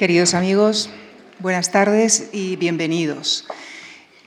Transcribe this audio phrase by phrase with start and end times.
[0.00, 0.88] Queridos amigos,
[1.40, 3.46] buenas tardes y bienvenidos.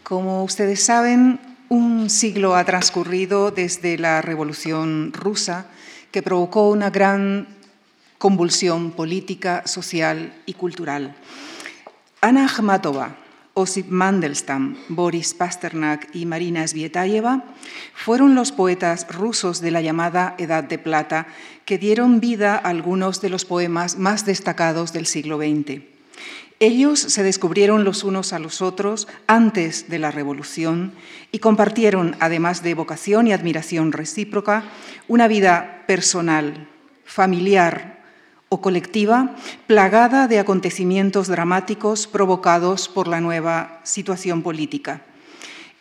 [0.03, 5.65] Como ustedes saben, un siglo ha transcurrido desde la Revolución rusa
[6.11, 7.47] que provocó una gran
[8.19, 11.15] convulsión política, social y cultural.
[12.21, 13.17] Ana Akhmatova,
[13.55, 17.43] Osip Mandelstam, Boris Pasternak y Marina Svietayeva
[17.93, 21.27] fueron los poetas rusos de la llamada Edad de Plata
[21.65, 25.81] que dieron vida a algunos de los poemas más destacados del siglo XX.
[26.59, 30.93] Ellos se descubrieron los unos a los otros antes de la Revolución
[31.31, 34.63] y compartieron, además de vocación y admiración recíproca,
[35.07, 36.67] una vida personal,
[37.05, 37.92] familiar,
[38.61, 39.35] colectiva
[39.67, 45.01] plagada de acontecimientos dramáticos provocados por la nueva situación política.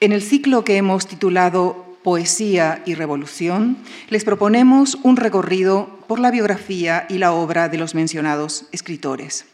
[0.00, 3.76] En el ciclo que hemos titulado Poesía y Revolución,
[4.08, 9.46] les proponemos un recorrido por la biografía y la obra de los mencionados escritores.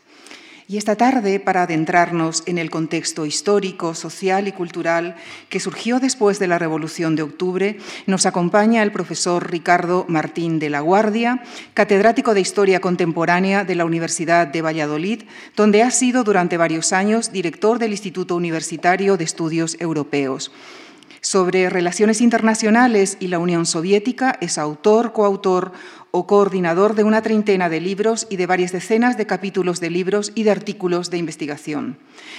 [0.71, 5.17] Y esta tarde, para adentrarnos en el contexto histórico, social y cultural
[5.49, 10.69] que surgió después de la Revolución de Octubre, nos acompaña el profesor Ricardo Martín de
[10.69, 15.23] la Guardia, catedrático de Historia Contemporánea de la Universidad de Valladolid,
[15.57, 20.53] donde ha sido durante varios años director del Instituto Universitario de Estudios Europeos.
[21.21, 25.73] Sobre relaciones internacionales y la Unión Soviética es autor, coautor
[26.11, 30.33] o coordinador de una treintena de libros y de varias decenas de capítulos de libros
[30.35, 31.99] y de artículos de investigación.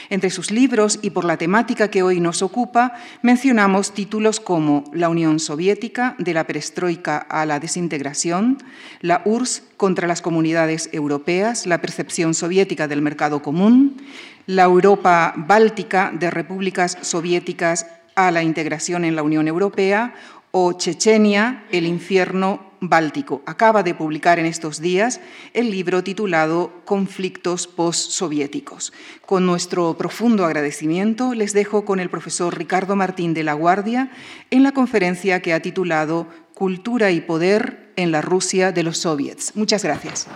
[0.10, 5.10] Entre sus libros y por la temática que hoy nos ocupa, mencionamos títulos como La
[5.10, 8.58] Unión Soviética, de la perestroika a la desintegración,
[9.02, 14.02] la URSS contra las comunidades europeas, la percepción soviética del mercado común,
[14.48, 20.14] la Europa báltica de repúblicas soviéticas a la integración en la Unión Europea
[20.52, 23.42] o Chechenia, el infierno báltico.
[23.46, 25.22] Acaba de publicar en estos días
[25.54, 28.94] el libro titulado Conflictos postsoviéticos.
[29.26, 34.12] Con nuestro profundo agradecimiento les dejo con el profesor Ricardo Martín de la Guardia
[34.50, 39.56] en la conferencia que ha titulado Cultura y Poder en la Rusia de los Soviets.
[39.56, 40.28] Muchas gracias.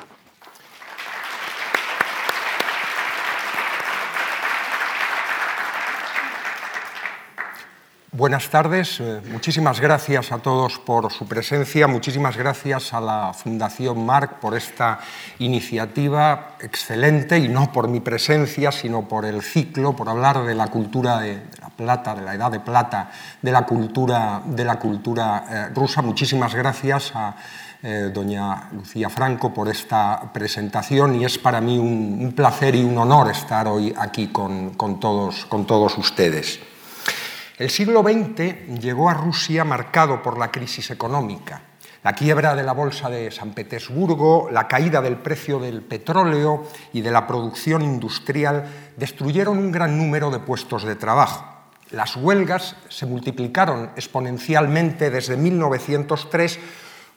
[8.16, 14.06] Buenas tardes, eh, muchísimas gracias a todos por su presencia, muchísimas gracias a la Fundación
[14.06, 15.00] Marc por esta
[15.40, 20.68] iniciativa excelente y no por mi presencia, sino por el ciclo, por hablar de la
[20.68, 23.10] cultura de, la plata, de la edad de plata,
[23.42, 26.04] de la cultura, de la cultura eh, rusa.
[26.04, 27.36] Muchísimas gracias a
[27.82, 32.96] eh, doña Lucía Franco por esta presentación y es para mí un, placer y un
[32.96, 36.73] honor estar hoy aquí con, todos, con todos ustedes.
[37.60, 41.62] El siglo XX llegó a Rusia marcado por la crisis económica,
[42.04, 47.02] la quiebra de la bolsa de San Petersburgo, la caída del precio del petróleo y
[47.02, 51.46] de la producción industrial destruyeron un gran número de puestos de trabajo.
[51.92, 56.60] Las huelgas se multiplicaron exponencialmente desde 1903,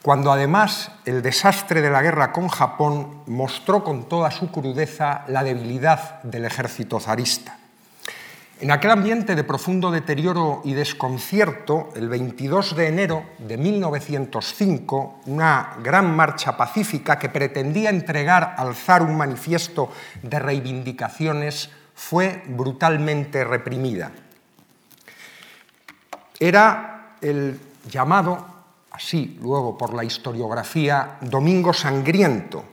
[0.03, 5.43] cuando además el desastre de la guerra con Japón mostró con toda su crudeza la
[5.43, 7.57] debilidad del ejército zarista.
[8.59, 15.75] En aquel ambiente de profundo deterioro y desconcierto, el 22 de enero de 1905, una
[15.83, 19.91] gran marcha pacífica que pretendía entregar al zar un manifiesto
[20.23, 24.11] de reivindicaciones fue brutalmente reprimida.
[26.39, 28.43] Era el llamado,
[28.89, 32.65] así luego por la historiografía, Domingo Sangriento,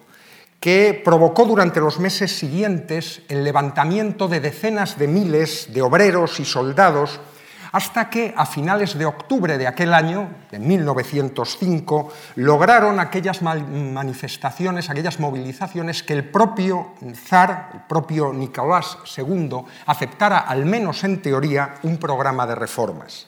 [0.65, 6.47] que provocó durante los meses siguientes el levantamiento de decenas de miles de obreros y
[6.47, 7.21] soldados,
[7.73, 15.21] hasta que a finales de octubre de aquel año, de 1905, lograron aquellas manifestaciones, aquellas
[15.21, 21.99] movilizaciones que el propio zar, el propio Nicolás II, aceptara, al menos en teoría, un
[21.99, 23.27] programa de reformas.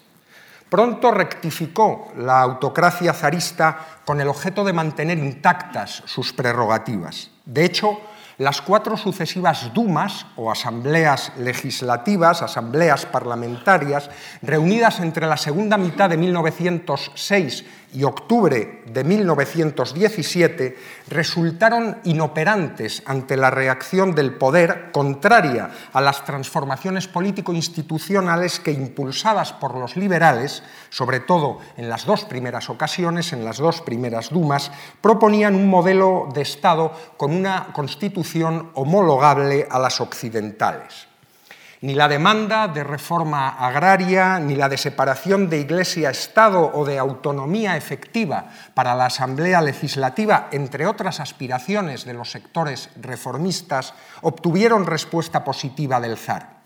[0.69, 7.31] Pronto rectificó la autocracia zarista con el objeto de mantener intactas sus prerrogativas.
[7.45, 8.01] De hecho,
[8.39, 14.11] las cuatro sucesivas dumas o asambleas legislativas, asambleas parlamentarias,
[14.43, 20.79] reunidas entre la segunda mitad de 1906 y octubre de 1917
[21.09, 29.75] resultaron inoperantes ante la reacción del poder contraria a las transformaciones político-institucionales que, impulsadas por
[29.77, 35.55] los liberales, sobre todo en las dos primeras ocasiones, en las dos primeras dumas, proponían
[35.55, 41.09] un modelo de Estado con una constitución homologable a las occidentales.
[41.83, 47.77] Ni la demanda de reforma agraria, ni la de separación de Iglesia-Estado o de autonomía
[47.77, 53.93] efectiva para la Asamblea Legislativa, entre otras aspiraciones de los sectores reformistas,
[54.23, 56.57] obtuvieron respuesta positiva del zar.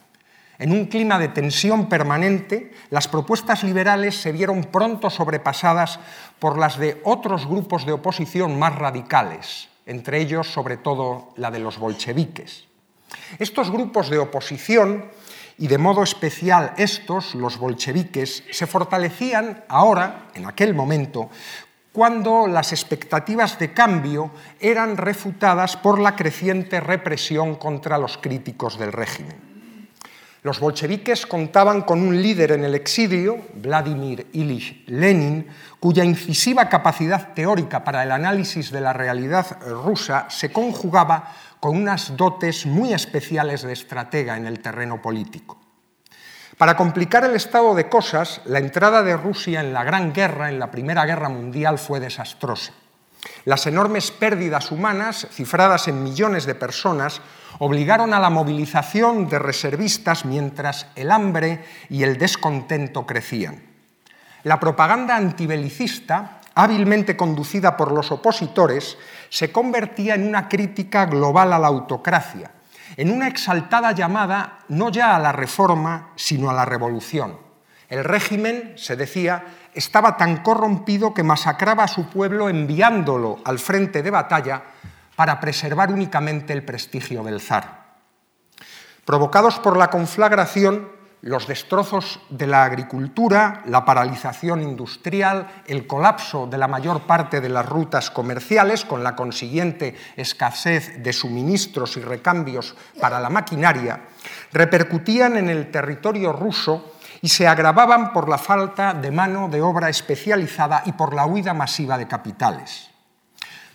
[0.60, 5.98] En un clima de tensión permanente, las propuestas liberales se vieron pronto sobrepasadas
[6.38, 11.58] por las de otros grupos de oposición más radicales, entre ellos sobre todo la de
[11.58, 12.69] los bolcheviques.
[13.38, 15.04] Estos grupos de oposición,
[15.58, 21.28] y de modo especial estos, los bolcheviques, se fortalecían ahora, en aquel momento,
[21.92, 28.92] cuando las expectativas de cambio eran refutadas por la creciente represión contra los críticos del
[28.92, 29.50] régimen.
[30.42, 35.46] Los bolcheviques contaban con un líder en el exilio, Vladimir Ilich Lenin,
[35.78, 42.16] cuya incisiva capacidad teórica para el análisis de la realidad rusa se conjugaba con unas
[42.16, 45.60] dotes muy especiales de estratega en el terreno político.
[46.56, 50.58] Para complicar el estado de cosas, la entrada de Rusia en la Gran Guerra, en
[50.58, 52.72] la Primera Guerra Mundial, fue desastrosa.
[53.44, 57.20] Las enormes pérdidas humanas, cifradas en millones de personas,
[57.58, 63.62] obligaron a la movilización de reservistas mientras el hambre y el descontento crecían.
[64.42, 68.96] La propaganda antibelicista, hábilmente conducida por los opositores,
[69.31, 72.50] se convertía en una crítica global a la autocracia,
[72.97, 77.38] en una exaltada llamada no ya a la reforma, sino a la revolución.
[77.88, 84.03] El régimen, se decía, estaba tan corrompido que masacraba a su pueblo enviándolo al frente
[84.03, 84.62] de batalla
[85.17, 87.81] para preservar únicamente el prestigio del zar.
[89.05, 96.58] Provocados por la conflagración, los destrozos de la agricultura, la paralización industrial, el colapso de
[96.58, 102.75] la mayor parte de las rutas comerciales, con la consiguiente escasez de suministros y recambios
[103.00, 104.00] para la maquinaria,
[104.52, 109.90] repercutían en el territorio ruso y se agravaban por la falta de mano de obra
[109.90, 112.89] especializada y por la huida masiva de capitales.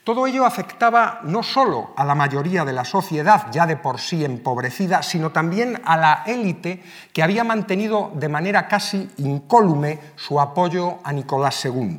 [0.06, 4.24] Todo ello afectaba no solo a la mayoría de la sociedad, ya de por sí
[4.24, 11.00] empobrecida, sino también a la élite que había mantenido de manera casi incólume su apoyo
[11.04, 11.98] a Nicolás II.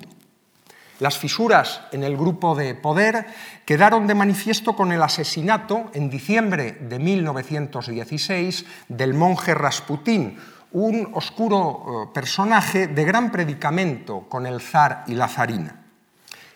[1.01, 3.27] Las fisuras en el grupo de poder
[3.65, 10.39] quedaron de manifiesto con el asesinato en diciembre de 1916 del monje Rasputín,
[10.71, 15.86] un oscuro eh, personaje de gran predicamento con el zar y la zarina.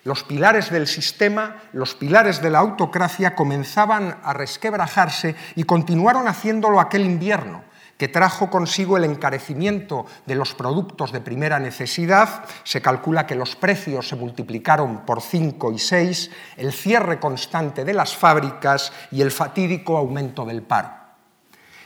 [0.05, 6.81] Los pilares del sistema, los pilares de la autocracia comenzaban a resquebrajarse y continuaron haciéndolo
[6.81, 7.65] aquel invierno,
[7.99, 13.57] que trajo consigo el encarecimiento de los productos de primera necesidad, se calcula que los
[13.57, 19.31] precios se multiplicaron por 5 y 6, el cierre constante de las fábricas y el
[19.31, 21.00] fatídico aumento del paro.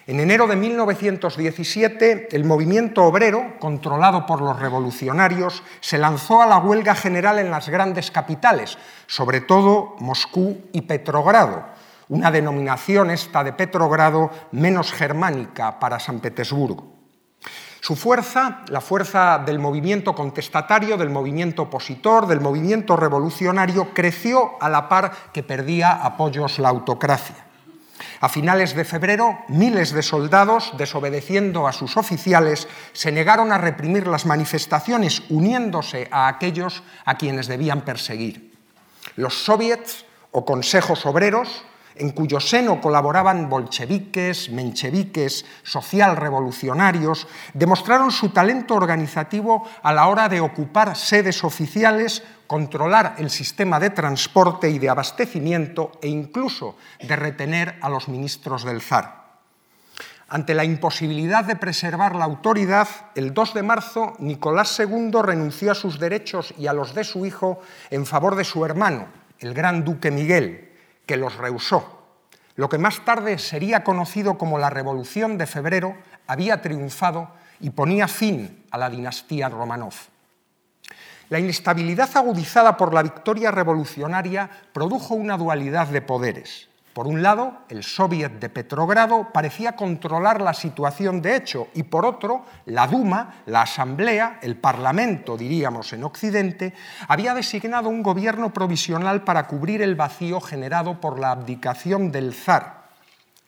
[0.07, 6.59] En enero de 1917, el movimiento obrero, controlado por los revolucionarios, se lanzó a la
[6.59, 11.65] huelga general en las grandes capitales, sobre todo Moscú y Petrogrado,
[12.09, 16.93] una denominación esta de Petrogrado menos germánica para San Petersburgo.
[17.81, 24.69] Su fuerza, la fuerza del movimiento contestatario, del movimiento opositor, del movimiento revolucionario, creció a
[24.69, 27.54] la par que perdía apoyos la autocracia.
[28.21, 34.07] A finales de febrero, miles de soldados, desobedeciendo a sus oficiales, se negaron a reprimir
[34.07, 38.55] las manifestaciones, uniéndose a aquellos a quienes debían perseguir.
[39.17, 41.65] Los soviets o consejos obreros
[41.97, 50.41] en cuyo seno colaboraban bolcheviques, mencheviques, social-revolucionarios, demostraron su talento organizativo a la hora de
[50.41, 57.79] ocupar sedes oficiales, controlar el sistema de transporte y de abastecimiento e incluso de retener
[57.81, 59.25] a los ministros del zar.
[60.29, 65.77] Ante la imposibilidad de preservar la autoridad, el 2 de marzo Nicolás II renunció a
[65.77, 67.61] sus derechos y a los de su hijo
[67.91, 69.07] en favor de su hermano,
[69.39, 70.74] el gran duque Miguel,
[71.07, 72.03] que los rehusó.
[72.57, 75.97] Lo que más tarde sería conocido como la Revolución de Febrero
[76.27, 77.31] había triunfado
[77.61, 79.95] y ponía fin a la dinastía Romanov.
[81.31, 86.69] La inestabilidad agudizada por la victoria revolucionaria produjo una dualidad de poderes.
[86.95, 92.07] Por un lado, el Soviet de Petrogrado parecía controlar la situación de hecho y por
[92.07, 96.73] otro, la Duma, la Asamblea, el Parlamento, diríamos en Occidente,
[97.09, 102.85] había designado un gobierno provisional para cubrir el vacío generado por la abdicación del zar.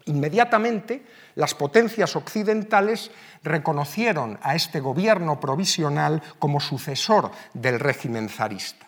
[0.06, 3.12] Inmediatamente, las potencias occidentales
[3.44, 8.86] reconocieron a este gobierno provisional como sucesor del régimen zarista.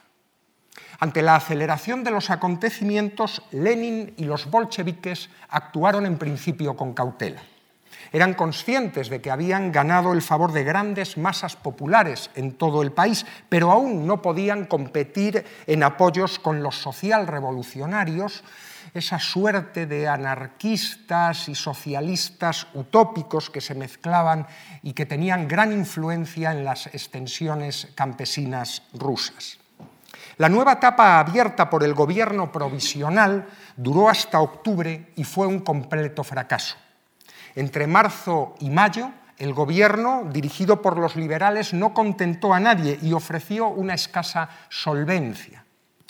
[1.00, 7.40] Ante la aceleración de los acontecimientos, Lenin y los bolcheviques actuaron en principio con cautela.
[8.10, 12.90] Eran conscientes de que habían ganado el favor de grandes masas populares en todo el
[12.90, 18.42] país, pero aún no podían competir en apoyos con los socialrevolucionarios,
[18.94, 24.46] esa suerte de anarquistas y socialistas utópicos que se mezclaban
[24.82, 29.57] y que tenían gran influencia en las extensiones campesinas rusas.
[30.38, 36.22] La nueva etapa abierta por el gobierno provisional duró hasta octubre y fue un completo
[36.22, 36.76] fracaso.
[37.56, 43.12] Entre marzo y mayo, el gobierno, dirigido por los liberales, no contentó a nadie y
[43.14, 45.64] ofreció una escasa solvencia.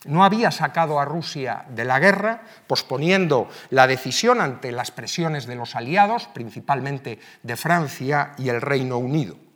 [0.04, 5.54] No había sacado a Rusia de la guerra, posponiendo la decisión ante las presiones de
[5.54, 9.47] los aliados, principalmente de Francia y el Reino Unido.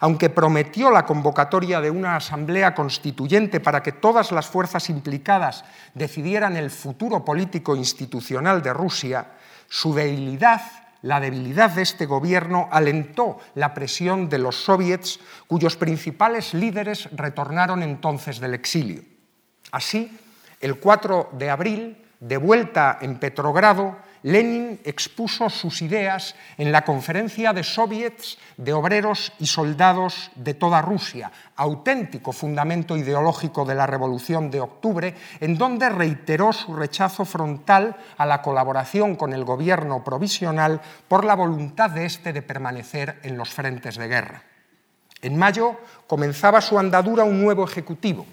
[0.00, 5.64] Aunque prometió la convocatoria de una asamblea constituyente para que todas las fuerzas implicadas
[5.94, 9.26] decidieran el futuro político institucional de Rusia,
[9.68, 10.62] su debilidad
[11.02, 17.84] la debilidad de este gobierno alentó la presión de los soviets, cuyos principales líderes retornaron
[17.84, 19.02] entonces del exilio.
[19.70, 20.18] Así,
[20.60, 27.52] el 4 de abril, de vuelta en Petrogrado, Lenin expuso sus ideas en la conferencia
[27.52, 34.50] de soviets de obreros y soldados de toda Rusia, auténtico fundamento ideológico de la Revolución
[34.50, 40.80] de Octubre, en donde reiteró su rechazo frontal a la colaboración con el gobierno provisional
[41.06, 44.42] por la voluntad de éste de permanecer en los frentes de guerra.
[45.22, 48.24] En mayo comenzaba su andadura un nuevo ejecutivo,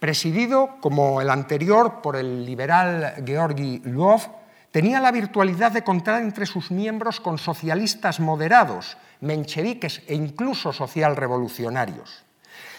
[0.00, 4.45] presidido, como el anterior, por el liberal Georgi Lvov,
[4.76, 12.26] tenía la virtualidad de contar entre sus miembros con socialistas moderados, mencheviques e incluso socialrevolucionarios.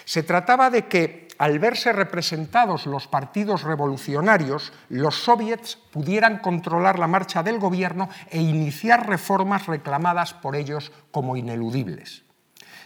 [0.06, 7.08] Se trataba de que, al verse representados los partidos revolucionarios, los soviets pudieran controlar la
[7.08, 12.22] marcha del gobierno e iniciar reformas reclamadas por ellos como ineludibles.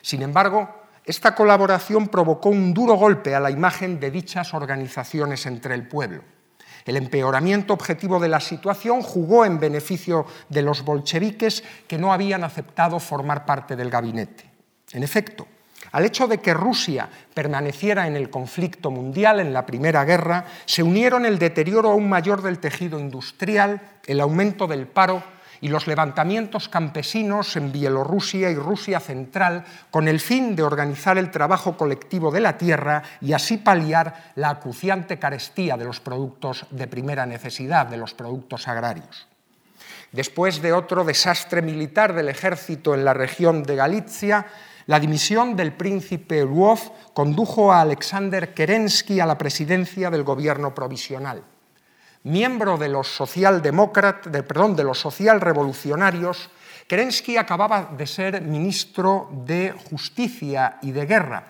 [0.01, 0.69] Sin embargo,
[1.03, 6.23] esta colaboración provocó un duro golpe a la imagen de dichas organizaciones entre el pueblo.
[6.85, 12.43] El empeoramiento objetivo de la situación jugó en beneficio de los bolcheviques que no habían
[12.43, 14.49] aceptado formar parte del gabinete.
[14.93, 15.47] En efecto,
[15.91, 20.83] al hecho de que Rusia permaneciera en el conflicto mundial, en la Primera Guerra, se
[20.83, 25.23] unieron el deterioro aún mayor del tejido industrial, el aumento del paro
[25.61, 31.29] y los levantamientos campesinos en Bielorrusia y Rusia Central con el fin de organizar el
[31.29, 36.87] trabajo colectivo de la tierra y así paliar la acuciante carestía de los productos de
[36.87, 39.27] primera necesidad, de los productos agrarios.
[40.11, 44.47] Después de otro desastre militar del ejército en la región de Galicia,
[44.87, 51.43] la dimisión del príncipe Lvov condujo a Alexander Kerensky a la presidencia del gobierno provisional
[52.23, 56.49] miembro de los, de, perdón, de los socialrevolucionarios,
[56.87, 61.47] Kerensky acababa de ser ministro de Justicia y de Guerra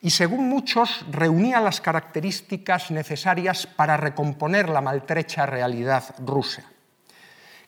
[0.00, 6.62] y según muchos reunía las características necesarias para recomponer la maltrecha realidad rusa.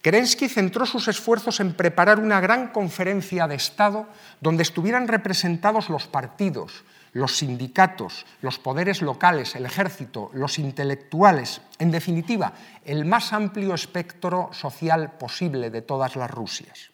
[0.02, 4.07] Kerensky centró sus esfuerzos en preparar una gran conferencia de Estado
[4.40, 6.85] donde estuvieran representados los partidos,
[7.18, 12.52] los sindicatos, los poderes locales, el ejército, los intelectuales, en definitiva,
[12.84, 16.90] el más amplio espectro social posible de todas las Rusias.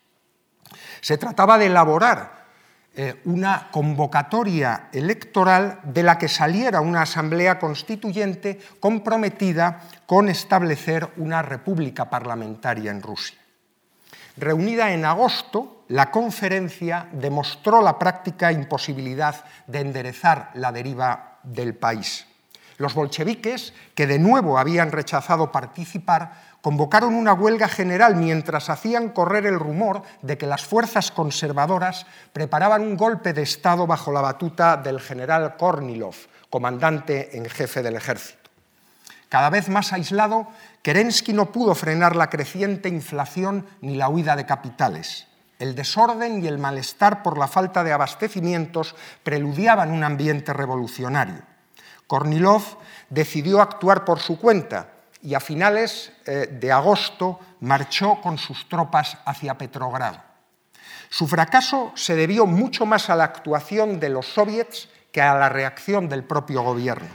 [1.00, 2.44] Se trataba de elaborar
[2.96, 11.42] eh, una convocatoria electoral de la que saliera una asamblea constituyente comprometida con establecer una
[11.42, 13.38] república parlamentaria en Rusia.
[14.36, 22.26] Reunida en agosto, la conferencia demostró la práctica imposibilidad de enderezar la deriva del país.
[22.76, 29.46] Los bolcheviques, que de nuevo habían rechazado participar, convocaron una huelga general mientras hacían correr
[29.46, 34.76] el rumor de que las fuerzas conservadoras preparaban un golpe de Estado bajo la batuta
[34.76, 36.16] del general Kornilov,
[36.50, 38.50] comandante en jefe del ejército.
[39.28, 40.48] Cada vez más aislado,
[40.82, 45.28] Kerensky no pudo frenar la creciente inflación ni la huida de capitales.
[45.58, 51.42] El desorden y el malestar por la falta de abastecimientos preludiaban un ambiente revolucionario.
[52.06, 52.62] Kornilov
[53.08, 54.88] decidió actuar por su cuenta
[55.22, 60.20] y a finales eh, de agosto marchó con sus tropas hacia Petrogrado.
[61.08, 65.48] Su fracaso se debió mucho más a la actuación de los soviets que a la
[65.48, 67.08] reacción del propio gobierno.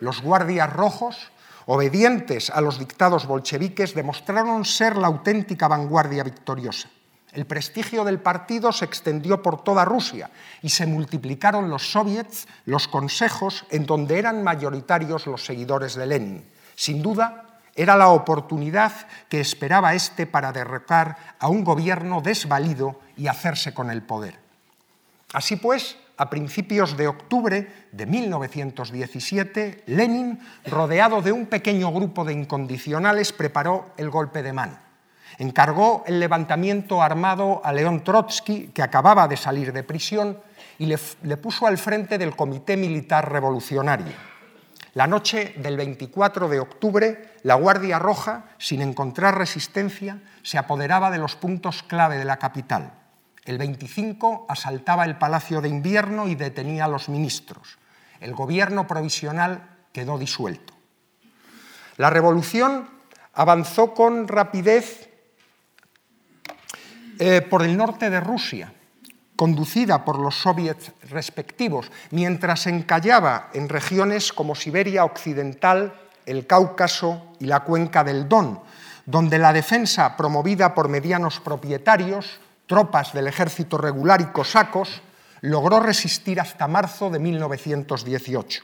[0.00, 1.32] Los guardias rojos
[1.68, 6.88] obedientes a los dictados bolcheviques, demostraron ser la auténtica vanguardia victoriosa.
[7.32, 10.30] El prestigio del partido se extendió por toda Rusia
[10.62, 16.44] y se multiplicaron los soviets, los consejos, en donde eran mayoritarios los seguidores de Lenin.
[16.74, 18.92] Sin duda, era la oportunidad
[19.28, 24.38] que esperaba éste para derrocar a un gobierno desvalido y hacerse con el poder.
[25.32, 32.32] Así pues, a principios de octubre de 1917, Lenin, rodeado de un pequeño grupo de
[32.32, 34.87] incondicionales, preparó el golpe de mano.
[35.38, 40.38] Encargó el levantamiento armado a León Trotsky, que acababa de salir de prisión,
[40.78, 44.12] y le, puso al frente del Comité Militar Revolucionario.
[44.94, 51.18] La noche del 24 de octubre, la Guardia Roja, sin encontrar resistencia, se apoderaba de
[51.18, 52.94] los puntos clave de la capital.
[53.44, 57.78] El 25 asaltaba el Palacio de Invierno y detenía a los ministros.
[58.20, 60.74] El gobierno provisional quedó disuelto.
[61.96, 62.88] La revolución
[63.34, 65.07] avanzó con rapidez
[67.18, 68.72] eh, por el norte de Rusia,
[69.36, 75.94] conducida por los soviets respectivos, mientras encallaba en regiones como Siberia Occidental,
[76.26, 78.60] el Cáucaso y la cuenca del Don,
[79.06, 85.02] donde la defensa promovida por medianos propietarios tropas del ejército regular y cosacos,
[85.40, 88.62] logró resistir hasta marzo de 1918.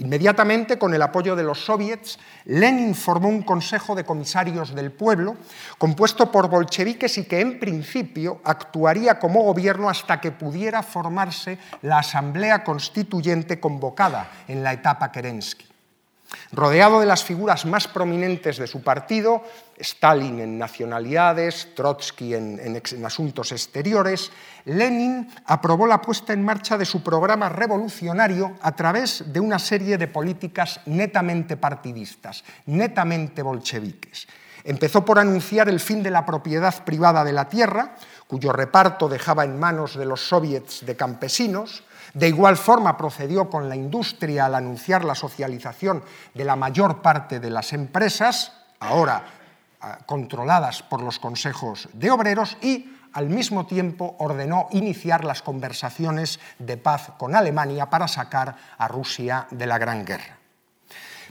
[0.00, 5.36] Inmediatamente, con el apoyo de los soviets, Lenin formó un consejo de comisarios del pueblo,
[5.76, 11.98] compuesto por bolcheviques y que en principio actuaría como gobierno hasta que pudiera formarse la
[11.98, 15.69] asamblea constituyente convocada en la etapa Kerensky.
[16.52, 19.42] Rodeado de las figuras más prominentes de su partido,
[19.78, 24.30] Stalin en nacionalidades, Trotsky en, asuntos exteriores,
[24.64, 29.96] Lenin aprobó la puesta en marcha de su programa revolucionario a través de una serie
[29.96, 34.26] de políticas netamente partidistas, netamente bolcheviques.
[34.64, 37.96] Empezó por anunciar el fin de la propiedad privada de la tierra,
[38.26, 41.84] cuyo reparto dejaba en manos de los soviets de campesinos,
[42.14, 46.02] de igual forma procedió con la industria al anunciar la socialización
[46.34, 49.24] de la mayor parte de las empresas, ahora
[49.80, 56.38] ah, controladas por los consejos de obreros, y al mismo tiempo ordenó iniciar las conversaciones
[56.58, 60.38] de paz con Alemania para sacar a Rusia de la Gran Guerra.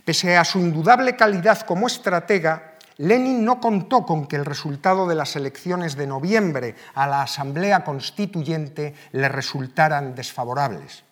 [0.03, 2.68] Pese a su indudable calidad como estratega,
[2.99, 7.85] Lenin no contó con que el resultado de las elecciones de noviembre a la Asamblea
[7.85, 11.05] Constituyente le resultaran desfavorables.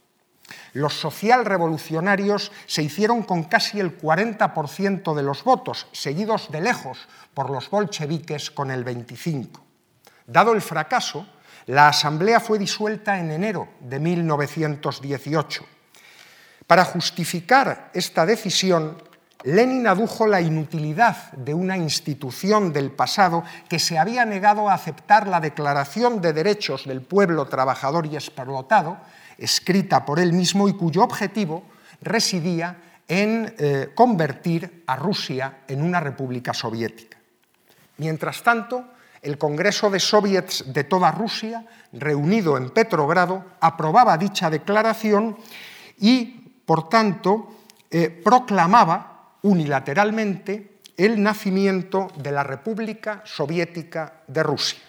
[0.73, 7.49] Los socialrevolucionarios se hicieron con casi el 40% de los votos, seguidos de lejos por
[7.49, 9.47] los bolcheviques con el 25%.
[10.25, 11.25] Dado el fracaso,
[11.67, 15.65] la Asamblea fue disuelta en enero de 1918.
[16.67, 19.01] Para justificar esta decisión,
[19.43, 25.27] Lenin adujo la inutilidad de una institución del pasado que se había negado a aceptar
[25.27, 28.97] la Declaración de Derechos del Pueblo Trabajador y Explotado,
[29.37, 31.63] escrita por él mismo y cuyo objetivo
[32.01, 37.17] residía en eh, convertir a Rusia en una república soviética.
[37.97, 38.85] Mientras tanto,
[39.21, 45.37] el Congreso de Soviets de toda Rusia, reunido en Petrogrado, aprobaba dicha declaración
[45.99, 47.49] y, por tanto,
[47.89, 49.16] eh, proclamaba
[49.47, 54.79] unilateralmente el nacimiento de la República Soviética de Rusia.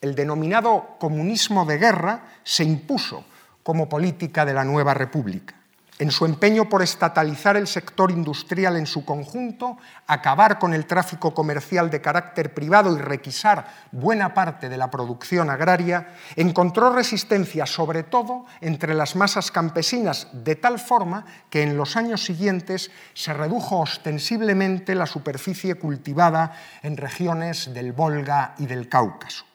[0.00, 3.24] El denominado comunismo de guerra se impuso
[3.62, 5.57] como política de la nueva república
[5.98, 11.34] en su empeño por estatalizar el sector industrial en su conjunto, acabar con el tráfico
[11.34, 18.04] comercial de carácter privado y requisar buena parte de la producción agraria, encontró resistencia sobre
[18.04, 23.80] todo entre las masas campesinas, de tal forma que en los años siguientes se redujo
[23.80, 29.47] ostensiblemente la superficie cultivada en regiones del Volga y del Cáucaso.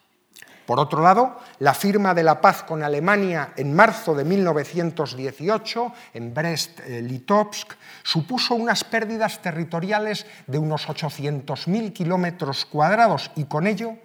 [0.66, 6.34] Por otro lado, la firma de la paz con Alemania en marzo de 1918 en
[6.34, 13.96] Brest-Litovsk supuso unas pérdidas territoriales de unos 800.000 kilómetros cuadrados y con ello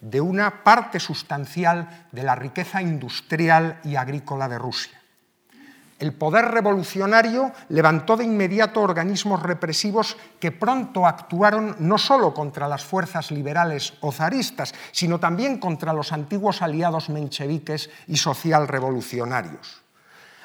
[0.00, 5.03] de una parte sustancial de la riqueza industrial y agrícola de Rusia.
[6.04, 12.84] El poder revolucionario levantó de inmediato organismos represivos que pronto actuaron no solo contra las
[12.84, 19.80] fuerzas liberales o zaristas, sino también contra los antiguos aliados mencheviques y socialrevolucionarios.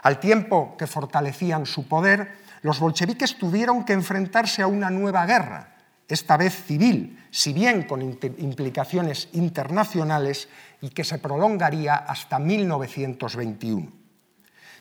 [0.01, 5.75] Al tiempo que fortalecían su poder, los bolcheviques tuvieron que enfrentarse a una nueva guerra,
[6.07, 10.47] esta vez civil, si bien con implicaciones internacionales
[10.79, 13.98] y que se prolongaría hasta 1921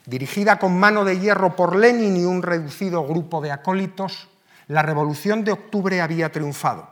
[0.09, 4.29] dirigida con mano de hierro por Lenin y un reducido grupo de acólitos,
[4.67, 6.89] la Revolución de Octubre había triunfado.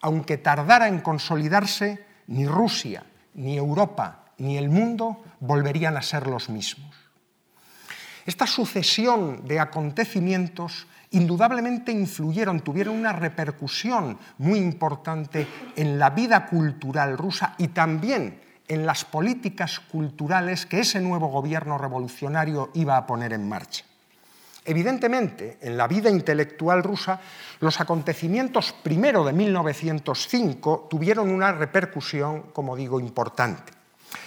[0.00, 6.48] Aunque tardara en consolidarse, ni Rusia, ni Europa, ni el mundo volverían a ser los
[6.48, 6.94] mismos.
[8.24, 17.18] Esta sucesión de acontecimientos indudablemente influyeron, tuvieron una repercusión muy importante en la vida cultural
[17.18, 23.32] rusa y también en las políticas culturales que ese nuevo gobierno revolucionario iba a poner
[23.32, 23.84] en marcha.
[24.64, 27.20] Evidentemente, en la vida intelectual rusa,
[27.60, 33.74] los acontecimientos primero de 1905 tuvieron una repercusión, como digo, importante.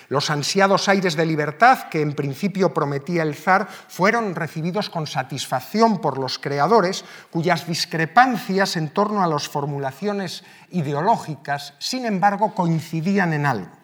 [0.10, 6.00] Los ansiados aires de libertad que en principio prometía el zar fueron recibidos con satisfacción
[6.00, 13.46] por los creadores, cuyas discrepancias en torno a las formulaciones ideológicas, sin embargo, coincidían en
[13.46, 13.77] algo.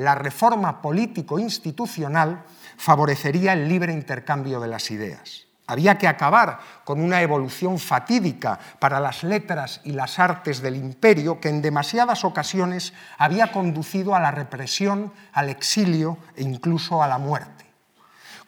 [0.00, 2.42] La reforma político-institucional
[2.78, 5.46] favorecería el libre intercambio de las ideas.
[5.66, 11.38] Había que acabar con una evolución fatídica para las letras y las artes del imperio
[11.38, 17.18] que en demasiadas ocasiones había conducido a la represión, al exilio e incluso a la
[17.18, 17.66] muerte.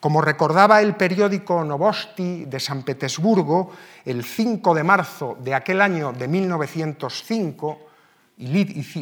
[0.01, 3.73] Como recordaba el periódico Novosti de San Petersburgo,
[4.07, 7.79] el 5 de marzo de aquel año de 1905,
[8.39, 8.47] y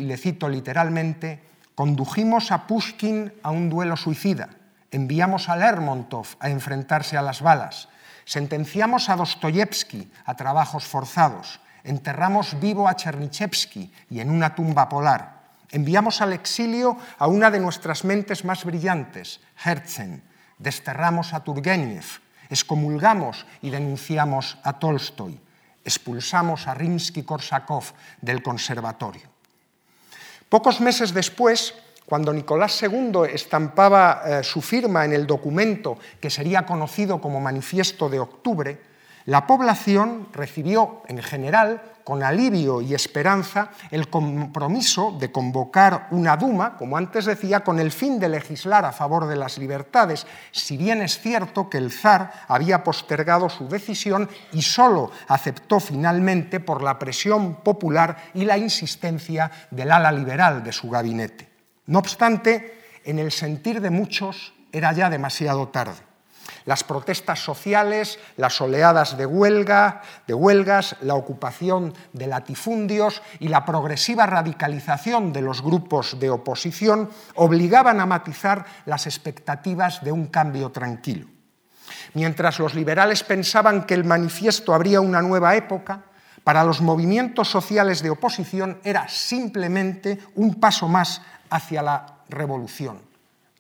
[0.01, 1.50] le cito literalmente,
[1.81, 4.53] condujimos a Pushkin a un duelo suicida,
[4.93, 7.89] enviamos a Lermontov a enfrentarse a las balas,
[8.29, 15.41] Sentenciamos a Dostoyevsky a trabajos forzados, enterramos vivo a Chernichevsky y en una tumba polar.
[15.71, 20.23] Enviamos al exilio a una de nuestras mentes más brillantes, Herzen.
[20.59, 25.41] Desterramos a Turgenev, excomulgamos y denunciamos a Tolstoy.
[25.83, 29.40] Expulsamos a Rimsky-Korsakov del conservatorio.
[30.51, 31.75] Pocos meses después,
[32.07, 38.09] cuando Nicolás II estampaba eh, su firma en el documento que sería conocido como Manifiesto
[38.09, 38.83] de Octubre,
[39.27, 46.77] la población recibió en general con alivio y esperanza el compromiso de convocar una Duma,
[46.77, 51.03] como antes decía, con el fin de legislar a favor de las libertades, si bien
[51.03, 56.99] es cierto que el zar había postergado su decisión y solo aceptó finalmente por la
[56.99, 61.49] presión popular y la insistencia del ala liberal de su gabinete.
[61.87, 66.10] No obstante, en el sentir de muchos era ya demasiado tarde.
[66.65, 73.65] Las protestas sociales, las oleadas de, huelga, de huelgas, la ocupación de latifundios y la
[73.65, 80.71] progresiva radicalización de los grupos de oposición obligaban a matizar las expectativas de un cambio
[80.71, 81.27] tranquilo.
[82.15, 86.05] Mientras los liberales pensaban que el manifiesto abría una nueva época,
[86.45, 93.10] para los movimientos sociales de oposición era simplemente un paso más hacia la revolución.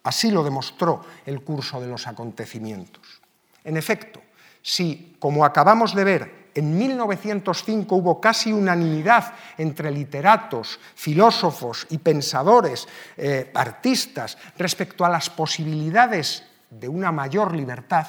[0.02, 3.20] Así lo demostró el curso de los acontecimientos.
[3.64, 4.22] En efecto,
[4.62, 12.88] si, como acabamos de ver, en 1905 hubo casi unanimidad entre literatos, filósofos y pensadores,
[13.16, 18.06] eh, artistas, respecto a las posibilidades de una mayor libertad,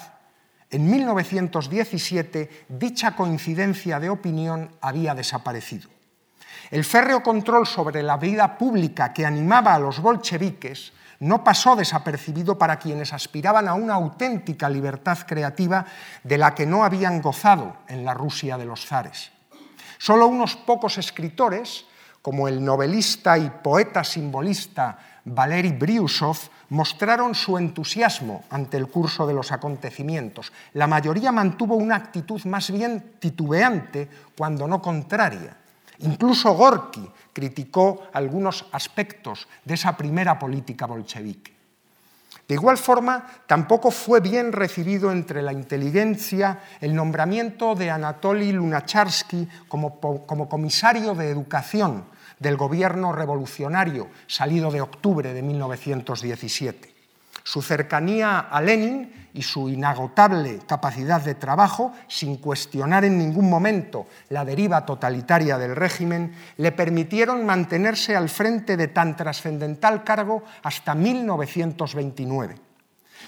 [0.70, 5.90] en 1917 dicha coincidencia de opinión había desaparecido.
[6.72, 12.58] El férreo control sobre la vida pública que animaba a los bolcheviques no pasó desapercibido
[12.58, 15.86] para quienes aspiraban a una auténtica libertad creativa
[16.24, 19.32] de la que no habían gozado en la Rusia de los zares.
[20.00, 21.86] Solo unos pocos escritores,
[22.24, 26.38] como el novelista y poeta simbolista Valery Briusov,
[26.70, 30.52] mostraron su entusiasmo ante el curso de los acontecimientos.
[30.74, 35.56] La mayoría mantuvo una actitud más bien titubeante, cuando no contraria.
[36.00, 41.62] Incluso Gorky criticó algunos aspectos de esa primera política bolchevique.
[42.48, 49.48] De igual forma, tampoco fue bien recibido entre la inteligencia el nombramiento de Anatoly Lunacharsky
[49.68, 52.06] como, como comisario de educación
[52.40, 56.91] del gobierno revolucionario salido de octubre de 1917.
[57.44, 64.08] Su cercanía a Lenin y su inagotable capacidad de trabajo, sin cuestionar en ningún momento
[64.30, 70.94] la deriva totalitaria del régimen, le permitieron mantenerse al frente de tan trascendental cargo hasta
[70.94, 72.56] 1929.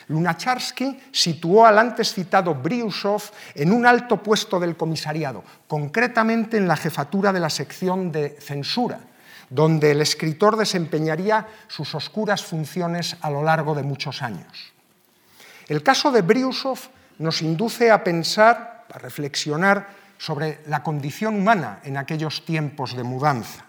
[0.07, 3.23] Lunacharsky situó al antes citado Briusov
[3.55, 8.99] en un alto puesto del comisariado, concretamente en la jefatura de la sección de censura,
[9.53, 14.73] donde el escritor desempeñaría sus oscuras funciones a lo largo de muchos años.
[15.67, 16.79] El caso de Briusov
[17.19, 23.65] nos induce a pensar, a reflexionar sobre la condición humana en aquellos tiempos de mudanza.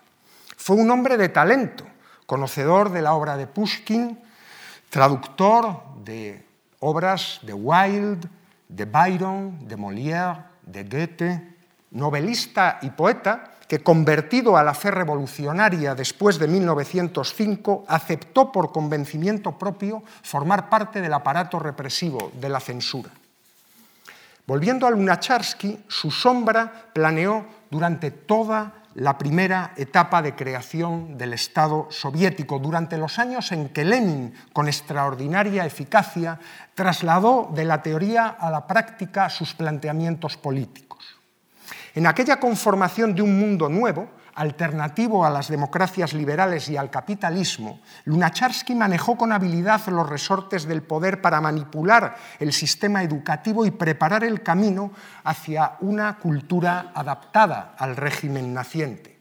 [0.57, 1.85] Fue un hombre de talento,
[2.25, 4.19] conocedor de la obra de Pushkin,
[4.89, 6.47] traductor de
[6.81, 8.27] obras de Wilde,
[8.69, 11.57] de Byron, de Molière, de Goethe,
[11.91, 19.59] novelista y poeta, que convertido a la fe revolucionaria después de 1905, aceptó por convencimiento
[19.59, 23.11] propio formar parte del aparato represivo de la censura.
[24.47, 31.89] Volviendo a Lunacharsky, su sombra planeó durante toda la primera etapa de creación del Estado
[31.91, 36.39] soviético, durante los años en que Lenin, con extraordinaria eficacia,
[36.75, 41.14] trasladó de la teoría a la práctica sus planteamientos políticos.
[41.95, 47.81] En aquella conformación de un mundo nuevo, alternativo a las democracias liberales y al capitalismo,
[48.05, 54.25] Lunacharsky manejó con habilidad los resortes del poder para manipular el sistema educativo y preparar
[54.25, 54.91] el camino
[55.23, 59.14] hacia una cultura adaptada al régimen naciente.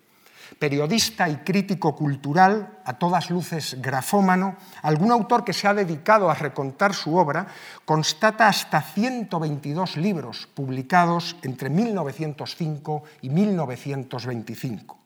[0.60, 6.36] Periodista y crítico cultural, a todas luces grafómano, algún autor que se ha dedicado a
[6.36, 7.48] recontar su obra
[7.86, 15.00] constata hasta 122 libros publicados entre 1905 y 1925.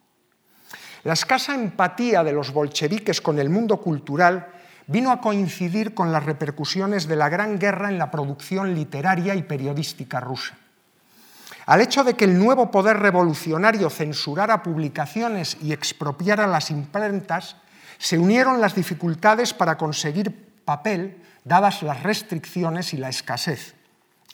[1.04, 4.48] La escasa empatía de los bolcheviques con el mundo cultural
[4.88, 9.44] vino a coincidir con las repercusiones de la Gran Guerra en la producción literaria y
[9.44, 10.58] periodística rusa.
[11.68, 17.58] Al hecho de que el nuevo poder revolucionario censurara publicaciones y expropiara las imprentas,
[17.98, 23.76] se unieron las dificultades para conseguir papel, dadas las restricciones y la escasez.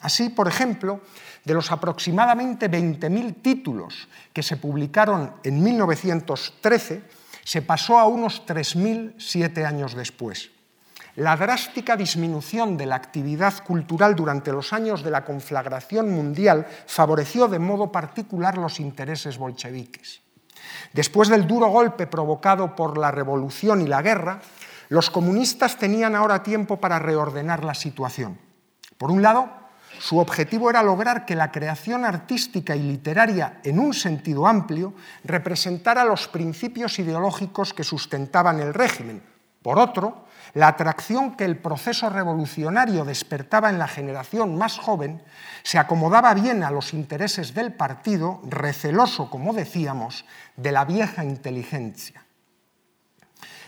[0.01, 1.01] Así, por ejemplo,
[1.43, 7.01] de los aproximadamente 20.000 títulos que se publicaron en 1913,
[7.43, 10.52] se pasó a unos 3.000 siete años después.
[11.15, 17.47] La drástica disminución de la actividad cultural durante los años de la conflagración mundial favoreció
[17.47, 20.21] de modo particular los intereses bolcheviques.
[20.91, 24.41] Después del duro golpe provocado por la revolución y la guerra,
[24.89, 28.39] los comunistas tenían ahora tiempo para reordenar la situación.
[28.97, 29.49] Por un lado,
[29.99, 36.05] su objetivo era lograr que la creación artística y literaria, en un sentido amplio, representara
[36.05, 39.21] los principios ideológicos que sustentaban el régimen.
[39.61, 45.21] Por otro, la atracción que el proceso revolucionario despertaba en la generación más joven
[45.63, 52.23] se acomodaba bien a los intereses del partido, receloso, como decíamos, de la vieja inteligencia.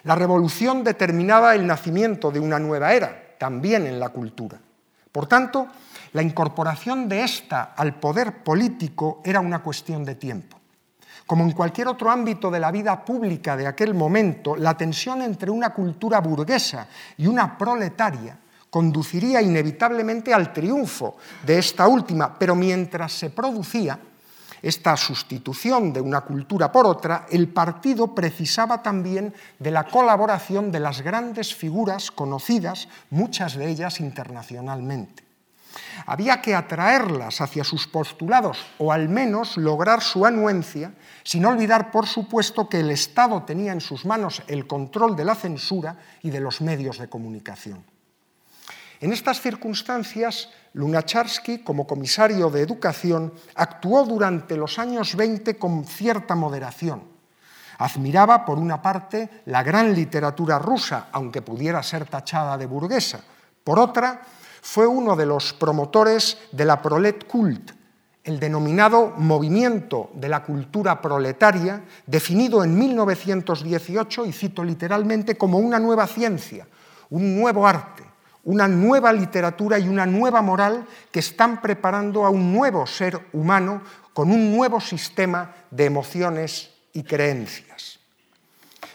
[0.03, 4.59] La revolución determinaba el nacimiento de una nueva era, también en la cultura.
[5.11, 5.67] Por tanto,
[6.13, 10.54] la incorporación de esta al poder político era una cuestión de tiempo.
[11.25, 15.49] Como en cualquier otro ámbito de la vida pública de aquel momento, la tensión entre
[15.49, 18.37] una cultura burguesa y una proletaria
[18.69, 23.97] conduciría inevitablemente al triunfo de esta última, pero mientras se producía
[24.61, 30.79] esta sustitución de una cultura por otra, el partido precisaba también de la colaboración de
[30.79, 35.24] las grandes figuras conocidas, muchas de ellas internacionalmente.
[36.05, 42.07] Había que atraerlas hacia sus postulados o al menos lograr su anuencia, sin olvidar, por
[42.07, 46.39] supuesto, que el Estado tenía en sus manos el control de la censura y de
[46.39, 47.83] los medios de comunicación.
[49.01, 56.35] En estas circunstancias, Lunacharsky, como comisario de Educación, actuó durante los años 20 con cierta
[56.35, 57.03] moderación.
[57.77, 63.19] Admiraba, por una parte, la gran literatura rusa, aunque pudiera ser tachada de burguesa.
[63.63, 64.21] Por otra,
[64.65, 67.71] fue uno de los promotores de la Prolet Cult,
[68.23, 75.77] el denominado movimiento de la cultura proletaria, definido en 1918, y cito literalmente, como una
[75.77, 76.67] nueva ciencia,
[77.11, 78.03] un nuevo arte,
[78.43, 83.83] una nueva literatura y una nueva moral que están preparando a un nuevo ser humano
[84.13, 87.99] con un nuevo sistema de emociones y creencias.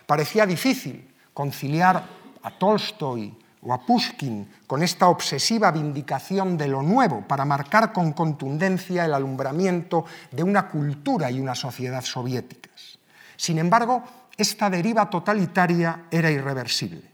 [0.05, 2.05] Parecía difícil conciliar
[2.43, 8.13] a Tolstoy, o a Pushkin con esta obsesiva vindicación de lo nuevo para marcar con
[8.13, 12.99] contundencia el alumbramiento de una cultura y una sociedad soviéticas.
[13.37, 14.03] Sin embargo,
[14.37, 17.11] esta deriva totalitaria era irreversible.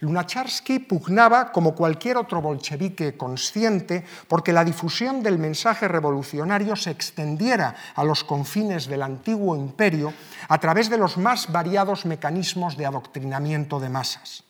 [0.00, 7.76] Lunacharsky pugnaba, como cualquier otro bolchevique consciente, porque la difusión del mensaje revolucionario se extendiera
[7.94, 10.12] a los confines del antiguo imperio
[10.48, 14.42] a través de los más variados mecanismos de adoctrinamiento de masas.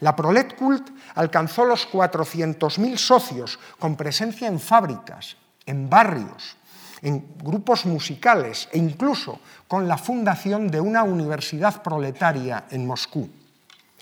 [0.00, 5.36] La Prolet Cult alcanzó los 400.000 socios, con presencia en fábricas,
[5.66, 6.56] en barrios,
[7.02, 13.28] en grupos musicales e incluso con la fundación de una universidad proletaria en Moscú.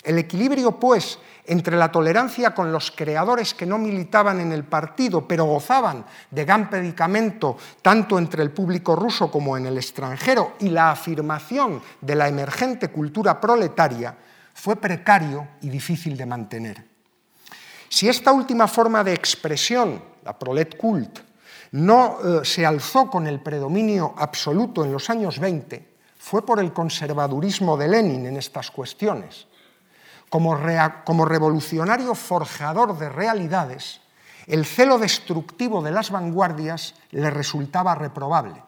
[0.05, 5.27] El equilibrio, pues, entre la tolerancia con los creadores que no militaban en el partido,
[5.27, 10.69] pero gozaban de gran predicamento tanto entre el público ruso como en el extranjero, y
[10.69, 14.15] la afirmación de la emergente cultura proletaria,
[14.59, 16.85] fue precario y difícil de mantener.
[17.89, 21.21] Si esta última forma de expresión, la prolet cult,
[21.71, 26.73] no eh, se alzó con el predominio absoluto en los años 20, fue por el
[26.73, 29.47] conservadurismo de Lenin en estas cuestiones.
[30.29, 30.59] Como,
[31.05, 34.01] como revolucionario forjador de realidades,
[34.49, 38.61] el celo destructivo de las vanguardias le resultaba reprobable.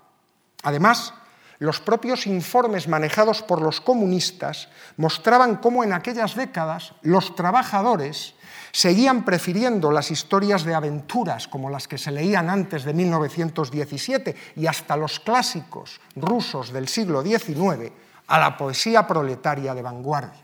[0.63, 1.15] Además,
[1.61, 8.35] los propios informes manejados por los comunistas mostraban cómo en aquellas décadas los trabajadores
[8.73, 14.67] seguían prefiriendo las historias de aventuras como las que se leían antes de 1917 y
[14.67, 17.93] hasta los clásicos rusos del siglo XIX
[18.27, 20.41] a la poesía proletaria de vanguardia.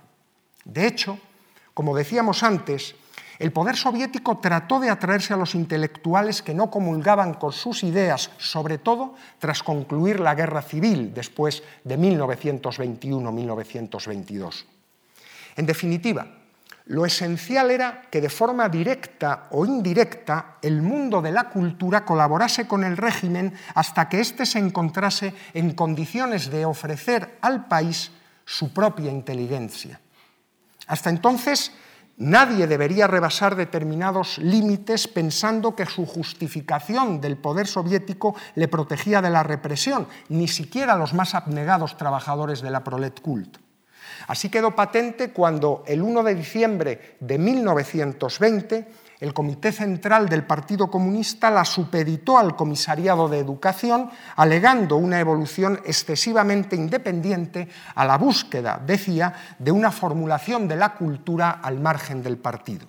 [0.64, 1.18] De hecho,
[1.72, 2.94] como decíamos antes,
[3.38, 8.30] el poder soviético trató de atraerse a los intelectuales que no comulgaban con sus ideas,
[8.38, 14.64] sobre todo tras concluir la guerra civil después de 1921-1922.
[15.56, 16.26] En definitiva,
[16.86, 22.68] lo esencial era que de forma directa o indirecta el mundo de la cultura colaborase
[22.68, 28.12] con el régimen hasta que éste se encontrase en condiciones de ofrecer al país
[28.44, 30.00] su propia inteligencia.
[30.86, 31.72] Hasta entonces,
[32.16, 39.30] nadie debería rebasar determinados límites pensando que su justificación del poder soviético le protegía de
[39.30, 43.58] la represión, ni siquiera los más abnegados trabajadores de la prolet cult.
[44.28, 50.90] Así quedó patente cuando el 1 de diciembre de 1920 el Comité Central del Partido
[50.90, 58.80] Comunista la supeditó al Comisariado de Educación, alegando una evolución excesivamente independiente a la búsqueda,
[58.84, 62.86] decía, de una formulación de la cultura al margen del partido.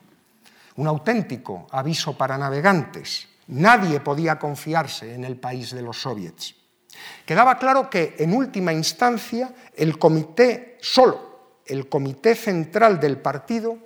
[0.75, 3.27] Un auténtico aviso para navegantes.
[3.47, 6.55] Nadie podía confiarse en el país de los soviets.
[7.25, 11.27] Quedaba claro que, en última instancia, el comité, solo
[11.65, 13.77] el comité central del partido,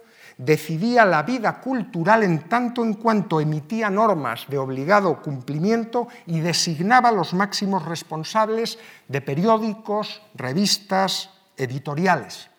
[0.42, 7.12] decidía la vida cultural en tanto en cuanto emitía normas de obligado cumplimiento y designaba
[7.12, 12.50] los máximos responsables de periódicos, revistas, editoriales.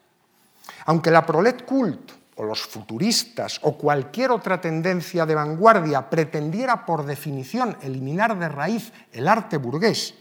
[0.86, 7.04] Aunque la prolet cult o los futuristas o cualquier otra tendencia de vanguardia pretendiera por
[7.04, 10.14] definición eliminar de raíz el arte burgués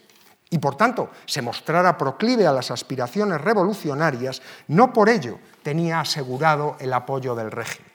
[0.51, 6.75] y por tanto se mostrara proclive a las aspiraciones revolucionarias, no por ello tenía asegurado
[6.79, 7.89] el apoyo del régimen.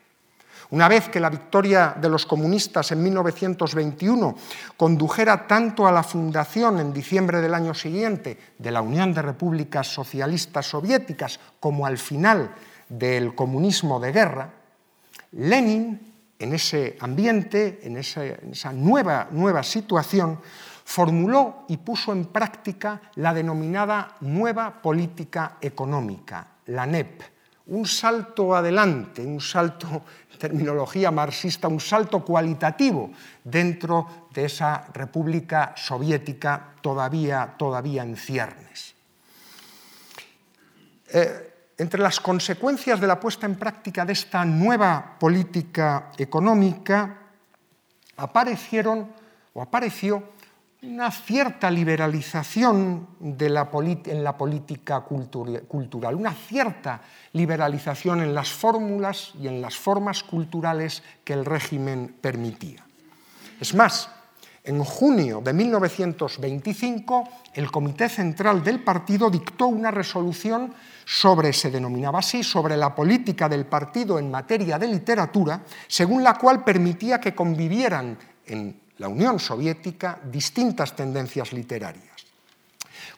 [0.70, 4.34] Una vez que la victoria de los comunistas en 1921
[4.76, 9.86] condujera tanto a la fundación en diciembre del año siguiente de la Unión de Repúblicas
[9.86, 12.50] Socialistas Soviéticas como al final
[12.88, 14.50] del comunismo de guerra,
[15.32, 20.40] Lenin, en ese ambiente, en esa, nueva, nueva situación,
[20.86, 27.22] formuló y puso en práctica la denominada nueva política económica, la NEP,
[27.66, 30.04] un salto adelante, un salto,
[30.38, 33.10] terminología marxista, un salto cualitativo
[33.42, 38.94] dentro de esa República Soviética todavía, todavía en ciernes.
[41.08, 47.18] Eh, entre las consecuencias de la puesta en práctica de esta nueva política económica
[48.16, 49.10] aparecieron
[49.52, 50.35] o apareció
[50.86, 59.60] una cierta liberalización en la política cultural, una cierta liberalización en las fórmulas y en
[59.60, 62.86] las formas culturales que el régimen permitía.
[63.60, 64.10] Es más,
[64.62, 70.72] en junio de 1925, el Comité Central del Partido dictó una resolución
[71.04, 76.34] sobre, se denominaba así, sobre la política del partido en materia de literatura, según la
[76.34, 82.16] cual permitía que convivieran en la Unión Soviética distintas tendencias literarias.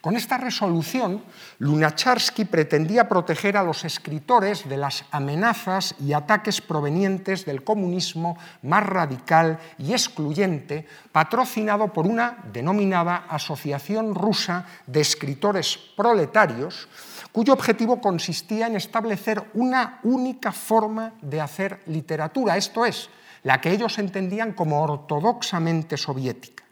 [0.01, 1.25] Con esta resolución,
[1.59, 8.87] Lunacharsky pretendía proteger a los escritores de las amenazas y ataques provenientes del comunismo más
[8.87, 16.89] radical y excluyente, patrocinado por una denominada Asociación Rusa de Escritores Proletarios,
[17.33, 23.11] cuyo objetivo consistía en establecer una única forma de hacer literatura, esto es,
[23.43, 26.65] la que ellos entendían como ortodoxamente soviética.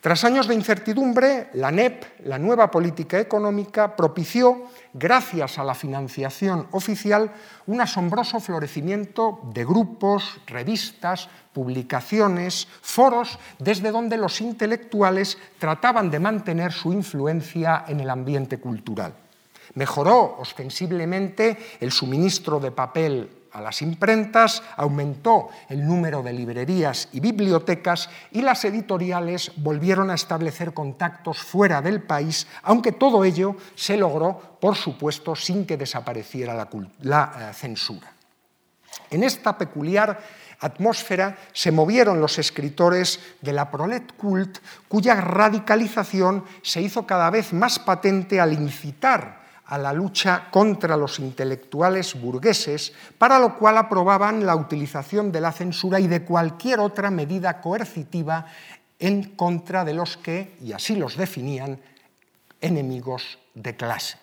[0.00, 6.68] Tras años de incertidumbre, la NEP, la nueva política económica, propició, gracias a la financiación
[6.70, 7.30] oficial,
[7.66, 16.72] un asombroso florecimiento de grupos, revistas, publicaciones, foros, desde donde los intelectuales trataban de mantener
[16.72, 19.12] su influencia en el ambiente cultural.
[19.74, 27.20] Mejoró ostensiblemente el suministro de papel a las imprentas, aumentó el número de librerías y
[27.20, 33.96] bibliotecas y las editoriales volvieron a establecer contactos fuera del país, aunque todo ello se
[33.96, 36.54] logró, por supuesto, sin que desapareciera
[37.00, 38.12] la, eh, censura.
[39.10, 40.20] En esta peculiar
[40.60, 47.52] atmósfera se movieron los escritores de la prolet cult, cuya radicalización se hizo cada vez
[47.52, 49.39] más patente al incitar
[49.70, 55.52] a la lucha contra los intelectuales burgueses, para lo cual aprobaban la utilización de la
[55.52, 58.46] censura y de cualquier otra medida coercitiva
[58.98, 61.78] en contra de los que, y así los definían,
[62.60, 64.18] enemigos de clase.